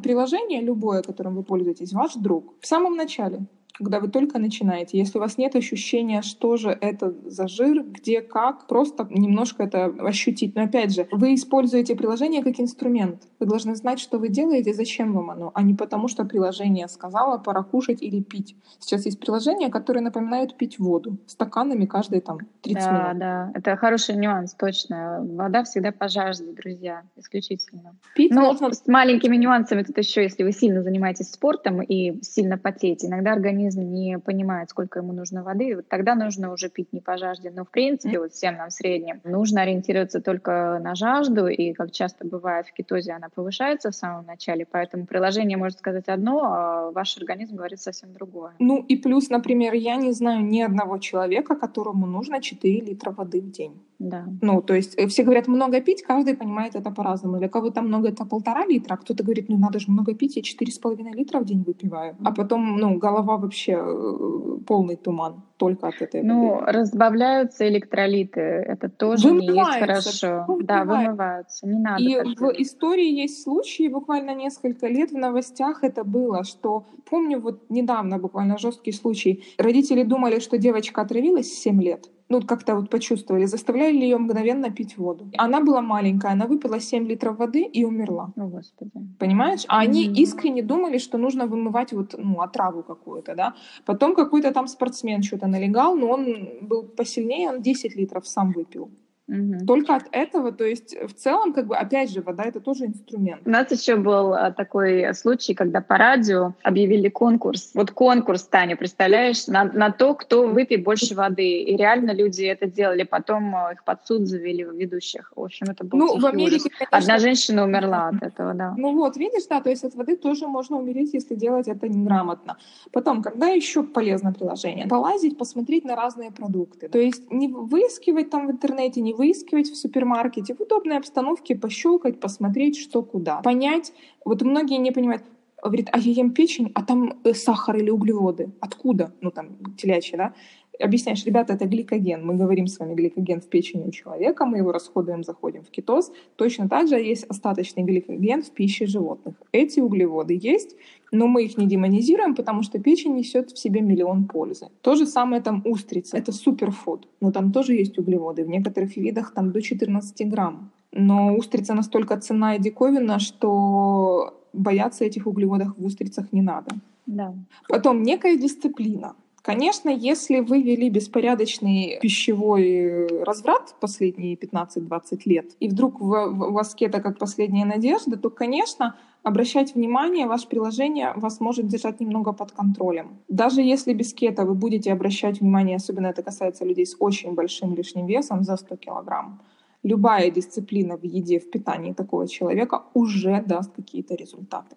приложение 0.02 0.62
любое, 0.62 1.04
которым 1.04 1.36
вы 1.36 1.44
пользуетесь, 1.44 1.94
ваш 1.94 2.16
друг, 2.16 2.56
в 2.60 2.68
самом 2.68 2.96
начале 2.96 3.46
когда 3.78 4.00
вы 4.00 4.08
только 4.08 4.40
начинаете. 4.40 4.98
Если 4.98 5.18
у 5.18 5.22
вас 5.22 5.38
нет 5.38 5.56
ощущения, 5.56 6.22
что 6.22 6.58
же 6.58 6.70
это 6.82 7.14
за 7.26 7.48
жир, 7.48 7.84
где, 7.84 8.22
как, 8.22 8.68
просто 8.68 9.08
немножко 9.10 9.64
это 9.64 9.86
ощутить. 9.86 10.56
Но 10.56 10.64
опять 10.64 10.94
же, 10.94 11.08
вы 11.12 11.36
используете 11.36 11.96
приложение 11.96 12.44
как 12.44 12.60
инструмент. 12.60 13.24
Вы 13.40 13.46
должны 13.46 13.76
знать, 13.76 14.00
что 14.00 14.18
вы 14.18 14.30
делаете, 14.30 14.74
зачем 14.74 15.14
вам 15.14 15.30
оно, 15.30 15.52
а 15.54 15.62
не 15.62 15.74
потому, 15.74 16.08
что 16.08 16.26
приложение 16.26 16.88
сказала 16.88 17.38
пора 17.38 17.64
кушать 17.64 18.02
или 18.02 18.22
пить. 18.22 18.56
Сейчас 18.80 19.06
есть 19.06 19.20
приложения, 19.20 19.70
которые 19.70 20.04
напоминают 20.04 20.58
пить 20.58 20.80
воду 20.80 21.18
стаканами 21.28 21.86
каждые 21.86 22.22
там 22.22 22.40
30 22.62 22.84
да, 22.84 22.92
минут. 22.92 23.04
Да, 23.06 23.14
да, 23.14 23.52
это 23.54 23.76
хороший 23.76 24.16
нюанс, 24.16 24.54
точно. 24.54 25.20
Вода 25.24 25.64
всегда 25.64 25.92
по 25.92 26.08
жажде, 26.08 26.52
друзья, 26.52 27.04
исключительно. 27.16 27.96
Пить 28.16 28.32
Но 28.32 28.42
можно... 28.42 28.72
с 28.72 28.88
маленькими 28.88 29.36
нюансами 29.36 29.84
тут 29.84 29.98
еще, 29.98 30.24
если 30.24 30.44
вы 30.44 30.52
сильно 30.52 30.82
занимаетесь 30.82 31.32
спортом 31.32 31.82
и 31.82 32.22
сильно 32.24 32.58
потеете, 32.58 33.08
иногда 33.08 33.34
организм 33.34 33.67
организм 33.68 33.82
не 33.82 34.20
понимает, 34.20 34.70
сколько 34.70 35.00
ему 35.00 35.14
нужно 35.14 35.44
воды, 35.44 35.76
вот 35.76 35.88
тогда 35.88 36.16
нужно 36.16 36.52
уже 36.52 36.70
пить 36.70 36.94
не 36.94 37.02
по 37.02 37.18
жажде. 37.18 37.52
Но 37.52 37.64
в 37.64 37.70
принципе, 37.70 38.20
вот 38.20 38.34
всем 38.34 38.58
нам 38.58 38.70
в 38.70 38.74
среднем 38.74 39.22
нужно 39.24 39.62
ориентироваться 39.62 40.22
только 40.22 40.80
на 40.82 40.96
жажду, 40.96 41.48
и 41.48 41.74
как 41.74 41.92
часто 41.92 42.26
бывает 42.26 42.68
в 42.68 42.74
кетозе, 42.74 43.14
она 43.14 43.30
повышается 43.30 43.90
в 43.90 43.96
самом 43.96 44.26
начале, 44.26 44.66
поэтому 44.66 45.06
приложение 45.06 45.58
может 45.58 45.80
сказать 45.80 46.08
одно, 46.08 46.42
а 46.44 46.92
ваш 46.92 47.18
организм 47.18 47.56
говорит 47.56 47.80
совсем 47.80 48.14
другое. 48.14 48.52
Ну 48.60 48.86
и 48.90 48.96
плюс, 48.96 49.30
например, 49.30 49.74
я 49.74 49.96
не 49.96 50.14
знаю 50.14 50.46
ни 50.46 50.62
одного 50.62 50.98
человека, 50.98 51.56
которому 51.56 52.08
нужно 52.08 52.42
4 52.42 52.82
литра 52.82 53.12
воды 53.12 53.42
в 53.42 53.52
день. 53.52 53.74
Да. 54.00 54.28
Ну, 54.42 54.62
то 54.62 54.76
есть 54.76 54.94
э, 54.98 55.08
все 55.08 55.24
говорят 55.24 55.48
много 55.48 55.82
пить, 55.82 56.04
каждый 56.04 56.36
понимает 56.36 56.76
это 56.76 56.92
по-разному. 56.92 57.38
Для 57.38 57.50
кого-то 57.50 57.82
много 57.82 58.10
это 58.10 58.26
полтора 58.26 58.66
литра, 58.66 58.94
а 58.94 58.98
кто-то 58.98 59.24
говорит, 59.24 59.50
ну 59.50 59.58
надо 59.58 59.80
же 59.80 59.92
много 59.92 60.14
пить, 60.14 60.36
я 60.36 60.44
четыре 60.44 60.72
с 60.72 60.78
половиной 60.78 61.14
литра 61.14 61.40
в 61.40 61.46
день 61.46 61.64
выпиваю. 61.64 62.16
А 62.24 62.32
потом, 62.32 62.78
ну, 62.78 62.98
голова 62.98 63.38
вообще 63.38 63.74
э, 63.74 64.58
полный 64.68 64.98
туман 64.98 65.44
только 65.58 65.88
от 65.88 66.02
этой 66.02 66.24
Ну, 66.24 66.56
воды. 66.56 66.72
разбавляются 66.72 67.68
электролиты, 67.68 68.42
это 68.42 68.90
тоже 68.90 69.32
не 69.32 69.48
есть 69.48 69.80
хорошо. 69.80 70.46
Вымывается. 70.48 70.68
Да, 70.68 70.84
вымываются, 70.86 71.68
не 71.68 71.80
надо. 71.80 72.02
И 72.04 72.36
в 72.36 72.62
истории 72.62 73.10
есть 73.24 73.44
случаи, 73.44 73.88
буквально 73.88 74.36
несколько 74.36 74.88
лет 74.88 75.12
в 75.12 75.18
новостях 75.18 75.84
это 75.84 76.04
было, 76.04 76.44
что, 76.44 76.86
помню, 77.10 77.40
вот 77.42 77.70
недавно 77.70 78.18
буквально 78.20 78.58
жесткий 78.58 78.92
случай, 78.92 79.44
родители 79.58 80.04
думали, 80.04 80.40
что 80.40 80.58
девочка 80.58 81.02
отравилась 81.02 81.48
в 81.48 81.58
7 81.58 81.82
лет, 81.82 82.10
ну, 82.30 82.42
как-то 82.42 82.76
вот 82.76 82.90
почувствовали, 82.90 83.46
заставляли 83.46 83.96
ее 83.96 84.18
мгновенно 84.18 84.70
пить 84.70 84.98
воду. 84.98 85.30
Она 85.38 85.62
была 85.62 85.82
маленькая, 85.82 86.34
она 86.34 86.46
выпила 86.46 86.80
7 86.80 87.08
литров 87.08 87.38
воды 87.38 87.62
и 87.62 87.86
умерла. 87.86 88.34
О, 88.36 88.48
Господи. 88.48 88.92
Понимаешь? 89.18 89.64
А 89.68 89.80
они 89.80 90.04
искренне 90.04 90.62
думали, 90.62 90.98
что 90.98 91.18
нужно 91.18 91.48
вымывать 91.48 91.94
вот, 91.94 92.16
ну, 92.18 92.42
отраву 92.42 92.84
какую-то, 92.84 93.36
да. 93.36 93.54
Потом 93.86 94.14
какой-то 94.14 94.52
там 94.52 94.68
спортсмен 94.68 95.24
что-то 95.24 95.47
налегал, 95.48 95.96
но 95.96 96.10
он 96.10 96.50
был 96.62 96.84
посильнее, 96.84 97.50
он 97.50 97.62
10 97.62 97.96
литров 97.96 98.28
сам 98.28 98.52
выпил. 98.52 98.92
Угу. 99.28 99.66
Только 99.66 99.96
от 99.96 100.04
этого, 100.12 100.54
то 100.54 100.64
есть 100.64 100.96
в 100.96 101.14
целом, 101.14 101.52
как 101.52 101.68
бы, 101.68 101.76
опять 101.76 102.12
же, 102.12 102.22
вода 102.22 102.44
это 102.44 102.62
тоже 102.62 102.86
инструмент. 102.86 103.42
У 103.46 103.50
нас 103.50 103.70
еще 103.72 103.98
был 103.98 104.34
а, 104.34 104.52
такой 104.52 105.14
случай, 105.14 105.54
когда 105.54 105.82
по 105.82 105.98
радио 105.98 106.54
объявили 106.64 107.10
конкурс. 107.10 107.72
Вот 107.74 107.92
конкурс, 107.92 108.44
Таня, 108.44 108.78
представляешь, 108.78 109.48
на, 109.48 109.66
на 109.66 109.92
то, 109.92 110.14
кто 110.14 110.48
выпьет 110.48 110.84
больше 110.84 111.14
воды. 111.14 111.62
И 111.62 111.76
реально 111.76 112.12
люди 112.12 112.44
это 112.44 112.68
делали. 112.68 113.04
Потом 113.04 113.54
а, 113.54 113.74
их 113.74 113.84
под 113.84 114.06
суд 114.06 114.28
завели 114.28 114.64
в 114.64 114.74
ведущих. 114.74 115.34
В 115.36 115.44
общем, 115.44 115.68
это 115.70 115.84
был 115.84 116.00
ну, 116.00 116.20
в 116.20 116.26
Америке, 116.26 116.70
конечно, 116.70 116.98
Одна 116.98 117.20
женщина 117.20 117.64
умерла 117.66 118.08
от 118.08 118.24
этого, 118.24 118.54
да. 118.54 118.74
Ну 118.78 118.94
вот, 118.94 119.18
видишь, 119.18 119.46
да, 119.50 119.60
то 119.60 119.70
есть 119.70 119.84
от 119.84 119.94
воды 119.96 120.16
тоже 120.16 120.48
можно 120.48 120.78
умереть, 120.78 121.14
если 121.14 121.36
делать 121.36 121.68
это 121.68 121.90
неграмотно. 121.90 122.58
Потом, 122.94 123.22
когда 123.22 123.48
еще 123.48 123.84
полезно 123.84 124.32
приложение? 124.32 124.88
Полазить, 124.88 125.38
посмотреть 125.38 125.84
на 125.84 125.98
разные 125.98 126.32
продукты. 126.32 126.88
То 126.88 126.98
есть 126.98 127.30
не 127.30 127.50
выискивать 127.50 128.30
там 128.30 128.48
в 128.48 128.52
интернете, 128.52 129.02
не 129.02 129.17
выискивать 129.18 129.70
в 129.70 129.76
супермаркете, 129.76 130.54
в 130.56 130.62
удобной 130.62 130.98
обстановке 130.98 131.56
пощелкать, 131.56 132.20
посмотреть, 132.20 132.78
что 132.78 133.02
куда. 133.02 133.42
Понять, 133.42 133.94
вот 134.24 134.42
многие 134.42 134.78
не 134.78 134.92
понимают, 134.92 135.24
говорит, 135.62 135.90
а 135.92 136.00
я 136.00 136.12
ем 136.12 136.32
печень, 136.32 136.72
а 136.76 136.84
там 136.84 137.20
э, 137.24 137.34
сахар 137.34 137.78
или 137.78 137.90
углеводы. 137.90 138.52
Откуда? 138.60 139.14
Ну, 139.22 139.32
там, 139.32 139.58
телячья, 139.78 140.18
да? 140.18 140.34
объясняешь, 140.80 141.26
ребята, 141.26 141.54
это 141.54 141.66
гликоген. 141.66 142.26
Мы 142.26 142.36
говорим 142.36 142.68
с 142.68 142.80
вами 142.80 142.94
гликоген 142.94 143.42
в 143.42 143.48
печени 143.48 143.84
у 143.84 143.92
человека, 143.92 144.46
мы 144.46 144.58
его 144.58 144.72
расходуем, 144.72 145.24
заходим 145.24 145.64
в 145.64 145.70
кетоз. 145.70 146.12
Точно 146.36 146.70
так 146.70 146.88
же 146.88 146.96
есть 146.96 147.26
остаточный 147.26 147.84
гликоген 147.84 148.44
в 148.44 148.52
пище 148.52 148.86
животных. 148.86 149.36
Эти 149.52 149.80
углеводы 149.80 150.38
есть, 150.40 150.76
но 151.12 151.28
мы 151.28 151.44
их 151.44 151.58
не 151.58 151.68
демонизируем, 151.68 152.36
потому 152.36 152.64
что 152.64 152.80
печень 152.80 153.16
несет 153.16 153.52
в 153.52 153.58
себе 153.58 153.82
миллион 153.82 154.26
пользы. 154.26 154.68
То 154.82 154.96
же 154.96 155.06
самое 155.06 155.42
там 155.42 155.62
устрица. 155.66 156.18
Это 156.18 156.32
суперфуд, 156.32 157.08
но 157.22 157.32
там 157.32 157.52
тоже 157.52 157.74
есть 157.74 157.98
углеводы. 157.98 158.44
В 158.44 158.50
некоторых 158.50 158.98
видах 158.98 159.34
там 159.34 159.52
до 159.52 159.62
14 159.62 160.30
грамм. 160.30 160.72
Но 160.92 161.36
устрица 161.36 161.74
настолько 161.74 162.18
ценна 162.18 162.56
и 162.56 162.60
диковина, 162.60 163.20
что 163.20 164.34
бояться 164.54 165.06
этих 165.06 165.28
углеводов 165.28 165.78
в 165.78 165.86
устрицах 165.86 166.34
не 166.34 166.42
надо. 166.42 166.72
Да. 167.06 167.34
Потом 167.70 168.04
некая 168.04 168.38
дисциплина. 168.38 169.14
Конечно, 169.48 169.88
если 169.88 170.42
вы 170.42 170.62
вели 170.62 170.90
беспорядочный 170.90 172.00
пищевой 172.02 173.08
разврат 173.24 173.76
последние 173.80 174.36
15-20 174.36 175.22
лет, 175.24 175.56
и 175.62 175.70
вдруг 175.70 176.02
у 176.02 176.52
вас 176.52 176.76
кето 176.76 177.00
как 177.00 177.18
последняя 177.18 177.64
надежда, 177.64 178.18
то, 178.18 178.30
конечно, 178.30 178.98
обращать 179.24 179.74
внимание, 179.74 180.28
ваше 180.28 180.50
приложение 180.50 181.14
вас 181.16 181.40
может 181.40 181.66
держать 181.66 182.02
немного 182.02 182.34
под 182.34 182.52
контролем. 182.52 183.20
Даже 183.30 183.62
если 183.62 183.94
без 183.94 184.14
кето 184.14 184.44
вы 184.44 184.54
будете 184.54 184.92
обращать 184.92 185.40
внимание, 185.40 185.78
особенно 185.78 186.08
это 186.08 186.24
касается 186.24 186.66
людей 186.66 186.86
с 186.86 186.98
очень 187.00 187.34
большим 187.34 187.74
лишним 187.74 188.06
весом 188.06 188.44
за 188.44 188.58
100 188.58 188.76
килограмм, 188.76 189.42
любая 189.82 190.30
дисциплина 190.30 190.98
в 190.98 191.06
еде, 191.06 191.40
в 191.40 191.50
питании 191.50 191.94
такого 191.94 192.28
человека 192.28 192.84
уже 192.94 193.42
даст 193.48 193.74
какие-то 193.74 194.14
результаты. 194.16 194.76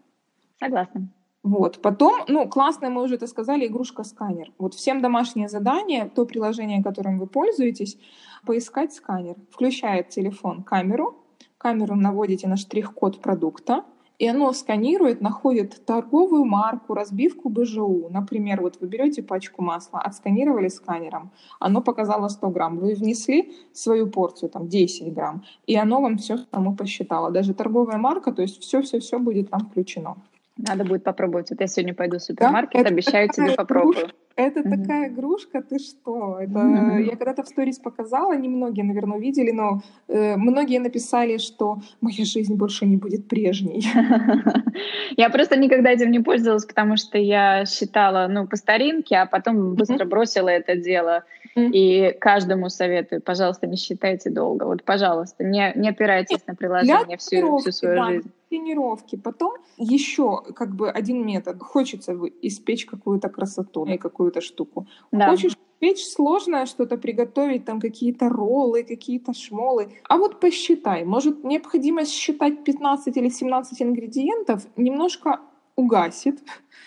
Согласна. 0.60 1.08
Вот. 1.42 1.80
Потом, 1.80 2.20
ну, 2.28 2.46
классная, 2.48 2.90
мы 2.90 3.02
уже 3.02 3.14
это 3.14 3.26
сказали, 3.26 3.66
игрушка-сканер. 3.66 4.52
Вот 4.58 4.74
всем 4.74 5.00
домашнее 5.00 5.48
задание, 5.48 6.10
то 6.14 6.26
приложение, 6.26 6.82
которым 6.82 7.18
вы 7.18 7.26
пользуетесь, 7.26 7.96
поискать 8.44 8.92
сканер. 8.92 9.36
Включает 9.50 10.10
телефон 10.10 10.62
камеру, 10.62 11.16
камеру 11.56 11.94
наводите 11.96 12.46
на 12.46 12.56
штрих-код 12.56 13.20
продукта, 13.22 13.84
и 14.18 14.28
оно 14.28 14.52
сканирует, 14.52 15.22
находит 15.22 15.86
торговую 15.86 16.44
марку, 16.44 16.92
разбивку 16.92 17.48
БЖУ. 17.48 18.08
Например, 18.10 18.60
вот 18.60 18.76
вы 18.78 18.86
берете 18.86 19.22
пачку 19.22 19.62
масла, 19.62 19.98
отсканировали 19.98 20.68
сканером, 20.68 21.30
оно 21.58 21.80
показало 21.80 22.28
100 22.28 22.50
грамм, 22.50 22.78
вы 22.78 22.94
внесли 22.94 23.54
свою 23.72 24.08
порцию, 24.08 24.50
там 24.50 24.68
10 24.68 25.14
грамм, 25.14 25.42
и 25.66 25.74
оно 25.74 26.02
вам 26.02 26.18
все 26.18 26.36
само 26.52 26.76
посчитало. 26.76 27.30
Даже 27.30 27.54
торговая 27.54 27.96
марка, 27.96 28.30
то 28.30 28.42
есть 28.42 28.60
все-все-все 28.60 29.18
будет 29.18 29.48
там 29.48 29.60
включено. 29.60 30.18
Надо 30.56 30.84
будет 30.84 31.04
попробовать. 31.04 31.50
Вот 31.50 31.60
я 31.60 31.66
сегодня 31.66 31.94
пойду 31.94 32.18
в 32.18 32.22
супермаркет, 32.22 32.82
да? 32.82 32.88
обещаю 32.88 33.28
тебе 33.28 33.52
попробую. 33.52 34.10
Это 34.36 34.60
угу. 34.60 34.70
такая 34.70 35.08
игрушка, 35.08 35.62
ты 35.62 35.78
что? 35.78 36.38
Это 36.40 36.58
угу. 36.58 36.98
я 36.98 37.16
когда-то 37.16 37.42
в 37.42 37.48
сторис 37.48 37.78
показала, 37.78 38.34
немногие, 38.36 38.84
наверное, 38.84 39.18
увидели, 39.18 39.50
но 39.50 39.82
э, 40.08 40.36
многие 40.36 40.78
написали, 40.78 41.38
что 41.38 41.78
моя 42.00 42.24
жизнь 42.24 42.54
больше 42.54 42.86
не 42.86 42.96
будет 42.96 43.28
прежней. 43.28 43.84
Я 45.16 45.28
просто 45.28 45.58
никогда 45.58 45.90
этим 45.90 46.10
не 46.10 46.20
пользовалась, 46.20 46.64
потому 46.64 46.96
что 46.96 47.18
я 47.18 47.66
считала, 47.66 48.28
ну, 48.28 48.46
по 48.46 48.56
старинке, 48.56 49.16
а 49.16 49.26
потом 49.26 49.74
быстро 49.74 50.04
бросила 50.04 50.48
это 50.48 50.76
дело. 50.76 51.24
И 51.56 52.16
каждому 52.20 52.70
советую, 52.70 53.20
пожалуйста, 53.20 53.66
не 53.66 53.76
считайте 53.76 54.30
долго. 54.30 54.64
Вот, 54.64 54.84
пожалуйста, 54.84 55.44
не, 55.44 55.72
не 55.74 55.90
опирайтесь 55.90 56.46
на 56.46 56.54
приложение 56.54 57.16
всю, 57.18 57.58
всю 57.58 57.72
свою 57.72 58.04
жизнь 58.04 58.30
тренировки. 58.50 59.16
Потом 59.16 59.52
еще 59.78 60.42
как 60.54 60.74
бы 60.74 60.90
один 60.90 61.24
метод. 61.24 61.62
Хочется 61.62 62.12
испечь 62.42 62.84
какую-то 62.84 63.28
красоту 63.28 63.86
и 63.86 63.96
какую-то 63.96 64.40
штуку. 64.40 64.86
Да. 65.12 65.30
Хочешь 65.30 65.56
печь 65.78 66.04
сложное 66.04 66.66
что-то 66.66 66.98
приготовить, 66.98 67.64
там 67.64 67.80
какие-то 67.80 68.28
роллы, 68.28 68.82
какие-то 68.82 69.32
шмолы. 69.32 69.92
А 70.08 70.18
вот 70.18 70.40
посчитай, 70.40 71.04
может 71.04 71.44
необходимость 71.44 72.12
считать 72.12 72.64
15 72.64 73.16
или 73.16 73.28
17 73.30 73.82
ингредиентов 73.82 74.66
немножко 74.76 75.40
угасит 75.76 76.40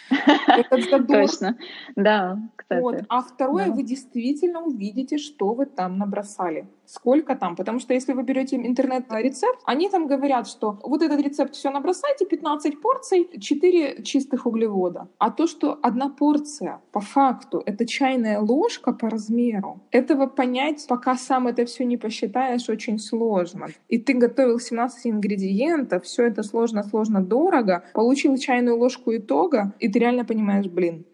Точно, 1.08 1.58
да, 1.96 2.40
кстати. 2.56 2.82
Вот. 2.82 2.96
А 3.10 3.22
второе, 3.22 3.68
да. 3.68 3.74
вы 3.74 3.84
действительно 3.84 4.62
увидите, 4.62 5.18
что 5.18 5.54
вы 5.54 5.66
там 5.66 5.98
набросали. 5.98 6.68
Сколько 6.86 7.36
там? 7.36 7.56
Потому 7.56 7.80
что 7.80 7.94
если 7.94 8.14
вы 8.14 8.24
берете 8.24 8.58
интернет-рецепт, 8.58 9.62
они 9.66 9.90
там 9.90 10.08
говорят, 10.08 10.48
что 10.48 10.80
вот 10.84 11.02
этот 11.02 11.22
рецепт 11.22 11.56
все 11.56 11.72
набросайте, 11.72 12.26
15 12.26 12.82
порций, 12.82 13.30
4 13.40 14.04
чистых 14.04 14.46
углевода. 14.46 15.08
А 15.18 15.32
то, 15.32 15.48
что 15.48 15.80
одна 15.82 16.10
порция 16.10 16.82
по 16.92 17.00
факту 17.00 17.64
это 17.66 17.86
чайная 17.86 18.40
ложка 18.40 18.92
по 18.92 19.10
размеру, 19.10 19.80
этого 19.92 20.28
понять, 20.28 20.86
пока 20.88 21.16
сам 21.16 21.48
это 21.48 21.66
все 21.66 21.86
не 21.86 21.98
посчитаешь, 21.98 22.70
очень 22.70 23.00
сложно. 23.00 23.68
И 23.88 23.98
ты 23.98 24.14
готовил 24.14 24.60
17 24.60 25.08
ингредиентов, 25.08 26.04
все 26.04 26.28
это 26.28 26.44
сложно, 26.44 26.84
сложно, 26.84 27.24
дорого, 27.24 27.84
получил 27.94 28.38
чайную 28.38 28.78
ложку 28.78 29.16
итога, 29.16 29.74
и 29.84 29.90
ты 29.90 30.00
реально 30.00 30.26
понимаешь, 30.26 30.68
блин, 30.68 31.06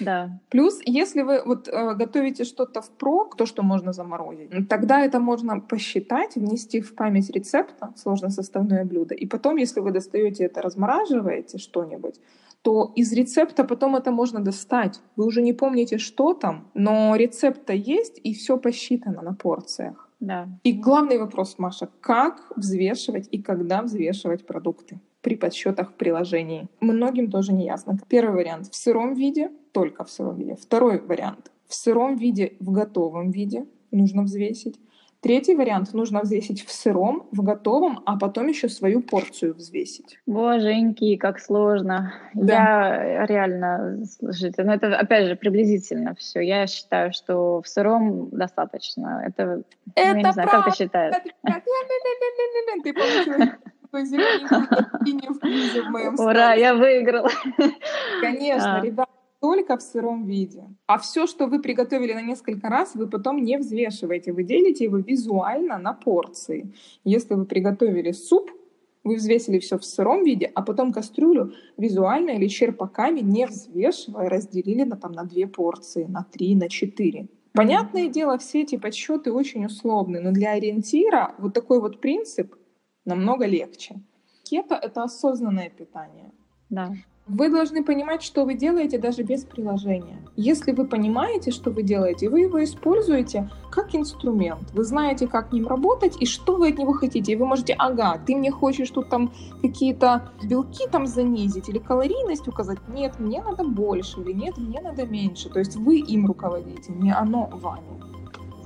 да. 0.00 0.40
Плюс, 0.48 0.80
если 0.84 1.22
вы 1.22 1.42
вот 1.44 1.68
э, 1.68 1.94
готовите 1.94 2.44
что-то 2.44 2.80
в 2.80 2.90
прок, 2.90 3.36
то, 3.36 3.46
что 3.46 3.62
можно 3.62 3.92
заморозить, 3.92 4.68
тогда 4.68 5.04
это 5.04 5.20
можно 5.20 5.60
посчитать, 5.60 6.36
внести 6.36 6.80
в 6.80 6.94
память 6.94 7.30
рецепта 7.30 7.92
сложносоставное 7.96 8.84
блюдо. 8.84 9.14
И 9.14 9.26
потом, 9.26 9.58
если 9.58 9.80
вы 9.80 9.92
достаете 9.92 10.44
это, 10.44 10.62
размораживаете 10.62 11.58
что-нибудь, 11.58 12.20
то 12.62 12.92
из 12.96 13.12
рецепта 13.12 13.64
потом 13.64 13.96
это 13.96 14.10
можно 14.10 14.40
достать. 14.40 15.00
Вы 15.16 15.26
уже 15.26 15.42
не 15.42 15.52
помните, 15.52 15.98
что 15.98 16.34
там, 16.34 16.70
но 16.74 17.16
рецепт-то 17.16 17.72
есть, 17.72 18.20
и 18.24 18.34
все 18.34 18.56
посчитано 18.56 19.22
на 19.22 19.34
порциях. 19.34 20.08
Да. 20.20 20.48
И 20.62 20.72
главный 20.72 21.18
вопрос, 21.18 21.58
Маша, 21.58 21.88
как 22.00 22.52
взвешивать 22.56 23.28
и 23.32 23.42
когда 23.42 23.82
взвешивать 23.82 24.46
продукты? 24.46 25.00
При 25.22 25.36
подсчетах 25.36 25.90
в 25.90 25.94
приложении. 25.94 26.68
Многим 26.80 27.30
тоже 27.30 27.52
не 27.52 27.64
ясно. 27.64 27.98
Первый 28.08 28.34
вариант 28.36 28.68
в 28.70 28.76
сыром 28.76 29.14
виде, 29.14 29.50
только 29.72 30.04
в 30.04 30.10
сыром 30.10 30.36
виде. 30.36 30.56
Второй 30.56 31.00
вариант 31.00 31.50
в 31.66 31.74
сыром 31.74 32.16
виде, 32.16 32.52
в 32.60 32.70
готовом 32.70 33.30
виде 33.30 33.64
нужно 33.90 34.22
взвесить. 34.22 34.78
Третий 35.22 35.54
вариант 35.54 35.94
нужно 35.94 36.22
взвесить 36.22 36.64
в 36.66 36.72
сыром, 36.72 37.28
в 37.30 37.44
готовом, 37.44 38.02
а 38.06 38.18
потом 38.18 38.48
еще 38.48 38.68
свою 38.68 39.00
порцию 39.00 39.54
взвесить. 39.54 40.18
Боженьки, 40.26 41.16
как 41.16 41.38
сложно. 41.38 42.12
Да. 42.34 43.04
Я 43.04 43.26
реально, 43.26 44.04
слушайте, 44.04 44.64
ну 44.64 44.72
это 44.72 44.96
опять 44.98 45.28
же 45.28 45.36
приблизительно 45.36 46.16
все. 46.16 46.40
Я 46.40 46.66
считаю, 46.66 47.12
что 47.12 47.62
в 47.62 47.68
сыром 47.68 48.30
достаточно. 48.30 49.22
Это, 49.24 49.62
это 49.94 50.08
ну, 50.08 50.16
я 50.16 50.22
не 50.22 50.32
знаю, 50.32 50.48
как 50.48 50.64
ты 50.64 50.76
считаешь? 50.76 51.14
Ты 52.82 52.92
получила 52.92 53.56
такой 53.92 54.06
зелененький 54.06 55.28
в 55.28 55.38
книзе 55.38 55.82
в 55.82 55.90
моем 55.90 56.14
Ура, 56.18 56.54
я 56.54 56.74
выиграла. 56.74 57.28
Конечно, 58.20 58.80
а. 58.80 58.84
ребята, 58.84 59.10
только 59.40 59.76
в 59.76 59.82
сыром 59.82 60.24
виде. 60.24 60.64
А 60.86 60.98
все, 60.98 61.26
что 61.26 61.46
вы 61.46 61.60
приготовили 61.60 62.14
на 62.14 62.22
несколько 62.22 62.68
раз, 62.68 62.94
вы 62.94 63.06
потом 63.06 63.42
не 63.42 63.58
взвешиваете. 63.58 64.32
Вы 64.32 64.44
делите 64.44 64.84
его 64.84 64.98
визуально 64.98 65.78
на 65.78 65.92
порции. 65.92 66.72
Если 67.04 67.34
вы 67.34 67.44
приготовили 67.44 68.12
суп, 68.12 68.50
вы 69.04 69.16
взвесили 69.16 69.58
все 69.58 69.78
в 69.78 69.84
сыром 69.84 70.22
виде, 70.24 70.50
а 70.54 70.62
потом 70.62 70.92
кастрюлю 70.92 71.52
визуально 71.76 72.30
или 72.30 72.46
черпаками, 72.46 73.20
не 73.20 73.46
взвешивая, 73.46 74.28
разделили 74.28 74.84
на, 74.84 74.96
там, 74.96 75.12
на 75.12 75.24
две 75.24 75.46
порции, 75.48 76.04
на 76.04 76.24
три, 76.24 76.54
на 76.54 76.68
четыре. 76.68 77.26
Понятное 77.52 78.08
дело, 78.08 78.38
все 78.38 78.62
эти 78.62 78.78
подсчеты 78.78 79.32
очень 79.32 79.66
условны, 79.66 80.20
но 80.20 80.30
для 80.30 80.52
ориентира 80.52 81.34
вот 81.38 81.52
такой 81.52 81.80
вот 81.80 82.00
принцип 82.00 82.54
намного 83.04 83.46
легче. 83.46 84.00
Кето— 84.42 84.74
это 84.82 85.02
осознанное 85.04 85.70
питание. 85.70 86.30
Да. 86.70 86.92
Вы 87.28 87.50
должны 87.50 87.84
понимать, 87.84 88.22
что 88.22 88.44
вы 88.44 88.54
делаете 88.54 88.98
даже 88.98 89.22
без 89.22 89.44
приложения. 89.44 90.18
Если 90.36 90.72
вы 90.72 90.86
понимаете, 90.86 91.52
что 91.52 91.70
вы 91.70 91.84
делаете, 91.84 92.28
вы 92.28 92.40
его 92.40 92.62
используете 92.64 93.48
как 93.70 93.94
инструмент. 93.94 94.72
Вы 94.72 94.82
знаете, 94.82 95.28
как 95.28 95.52
ним 95.52 95.68
работать 95.68 96.20
и 96.20 96.26
что 96.26 96.56
вы 96.56 96.70
от 96.70 96.78
него 96.78 96.92
хотите. 96.92 97.32
И 97.32 97.36
вы 97.36 97.46
можете, 97.46 97.74
ага, 97.78 98.20
ты 98.26 98.34
мне 98.34 98.50
хочешь 98.50 98.90
тут 98.90 99.08
там 99.08 99.32
какие-то 99.62 100.32
белки 100.42 100.88
там 100.90 101.06
занизить 101.06 101.68
или 101.68 101.78
калорийность 101.78 102.48
указать. 102.48 102.78
Нет, 102.88 103.20
мне 103.20 103.40
надо 103.40 103.62
больше 103.62 104.20
или 104.20 104.32
нет, 104.32 104.58
мне 104.58 104.80
надо 104.80 105.06
меньше. 105.06 105.48
То 105.48 105.60
есть 105.60 105.76
вы 105.76 106.00
им 106.00 106.26
руководите, 106.26 106.92
не 106.92 107.12
оно 107.12 107.48
вами. 107.52 108.02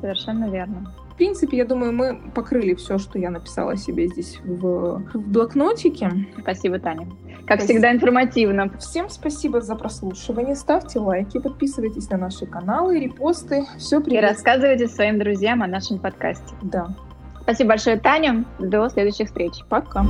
Совершенно 0.01 0.51
верно. 0.51 0.93
В 1.11 1.17
принципе, 1.17 1.57
я 1.57 1.65
думаю, 1.65 1.93
мы 1.93 2.31
покрыли 2.35 2.75
все, 2.75 2.99
что 2.99 3.19
я 3.19 3.31
написала 3.31 3.77
себе 3.77 4.07
здесь 4.07 4.39
в, 4.45 5.03
в 5.15 5.19
блокнотике. 5.19 6.11
Спасибо, 6.39 6.79
Таня. 6.79 7.09
Как 7.47 7.61
спасибо. 7.61 7.65
всегда, 7.65 7.93
информативно. 7.93 8.71
Всем 8.79 9.09
спасибо 9.09 9.61
за 9.61 9.77
прослушивание. 9.77 10.55
Ставьте 10.55 10.99
лайки, 10.99 11.39
подписывайтесь 11.39 12.11
на 12.11 12.19
наши 12.19 12.45
каналы, 12.45 13.01
репосты. 13.01 13.65
Все 13.79 14.01
привет. 14.01 14.25
И 14.25 14.27
рассказывайте 14.27 14.89
своим 14.89 15.19
друзьям 15.19 15.63
о 15.63 15.67
нашем 15.67 15.99
подкасте. 15.99 16.55
Да. 16.61 16.89
Спасибо 17.41 17.71
большое, 17.71 17.97
Таня. 17.97 18.45
До 18.59 18.89
следующих 18.91 19.29
встреч. 19.29 19.65
Пока. 19.71 20.05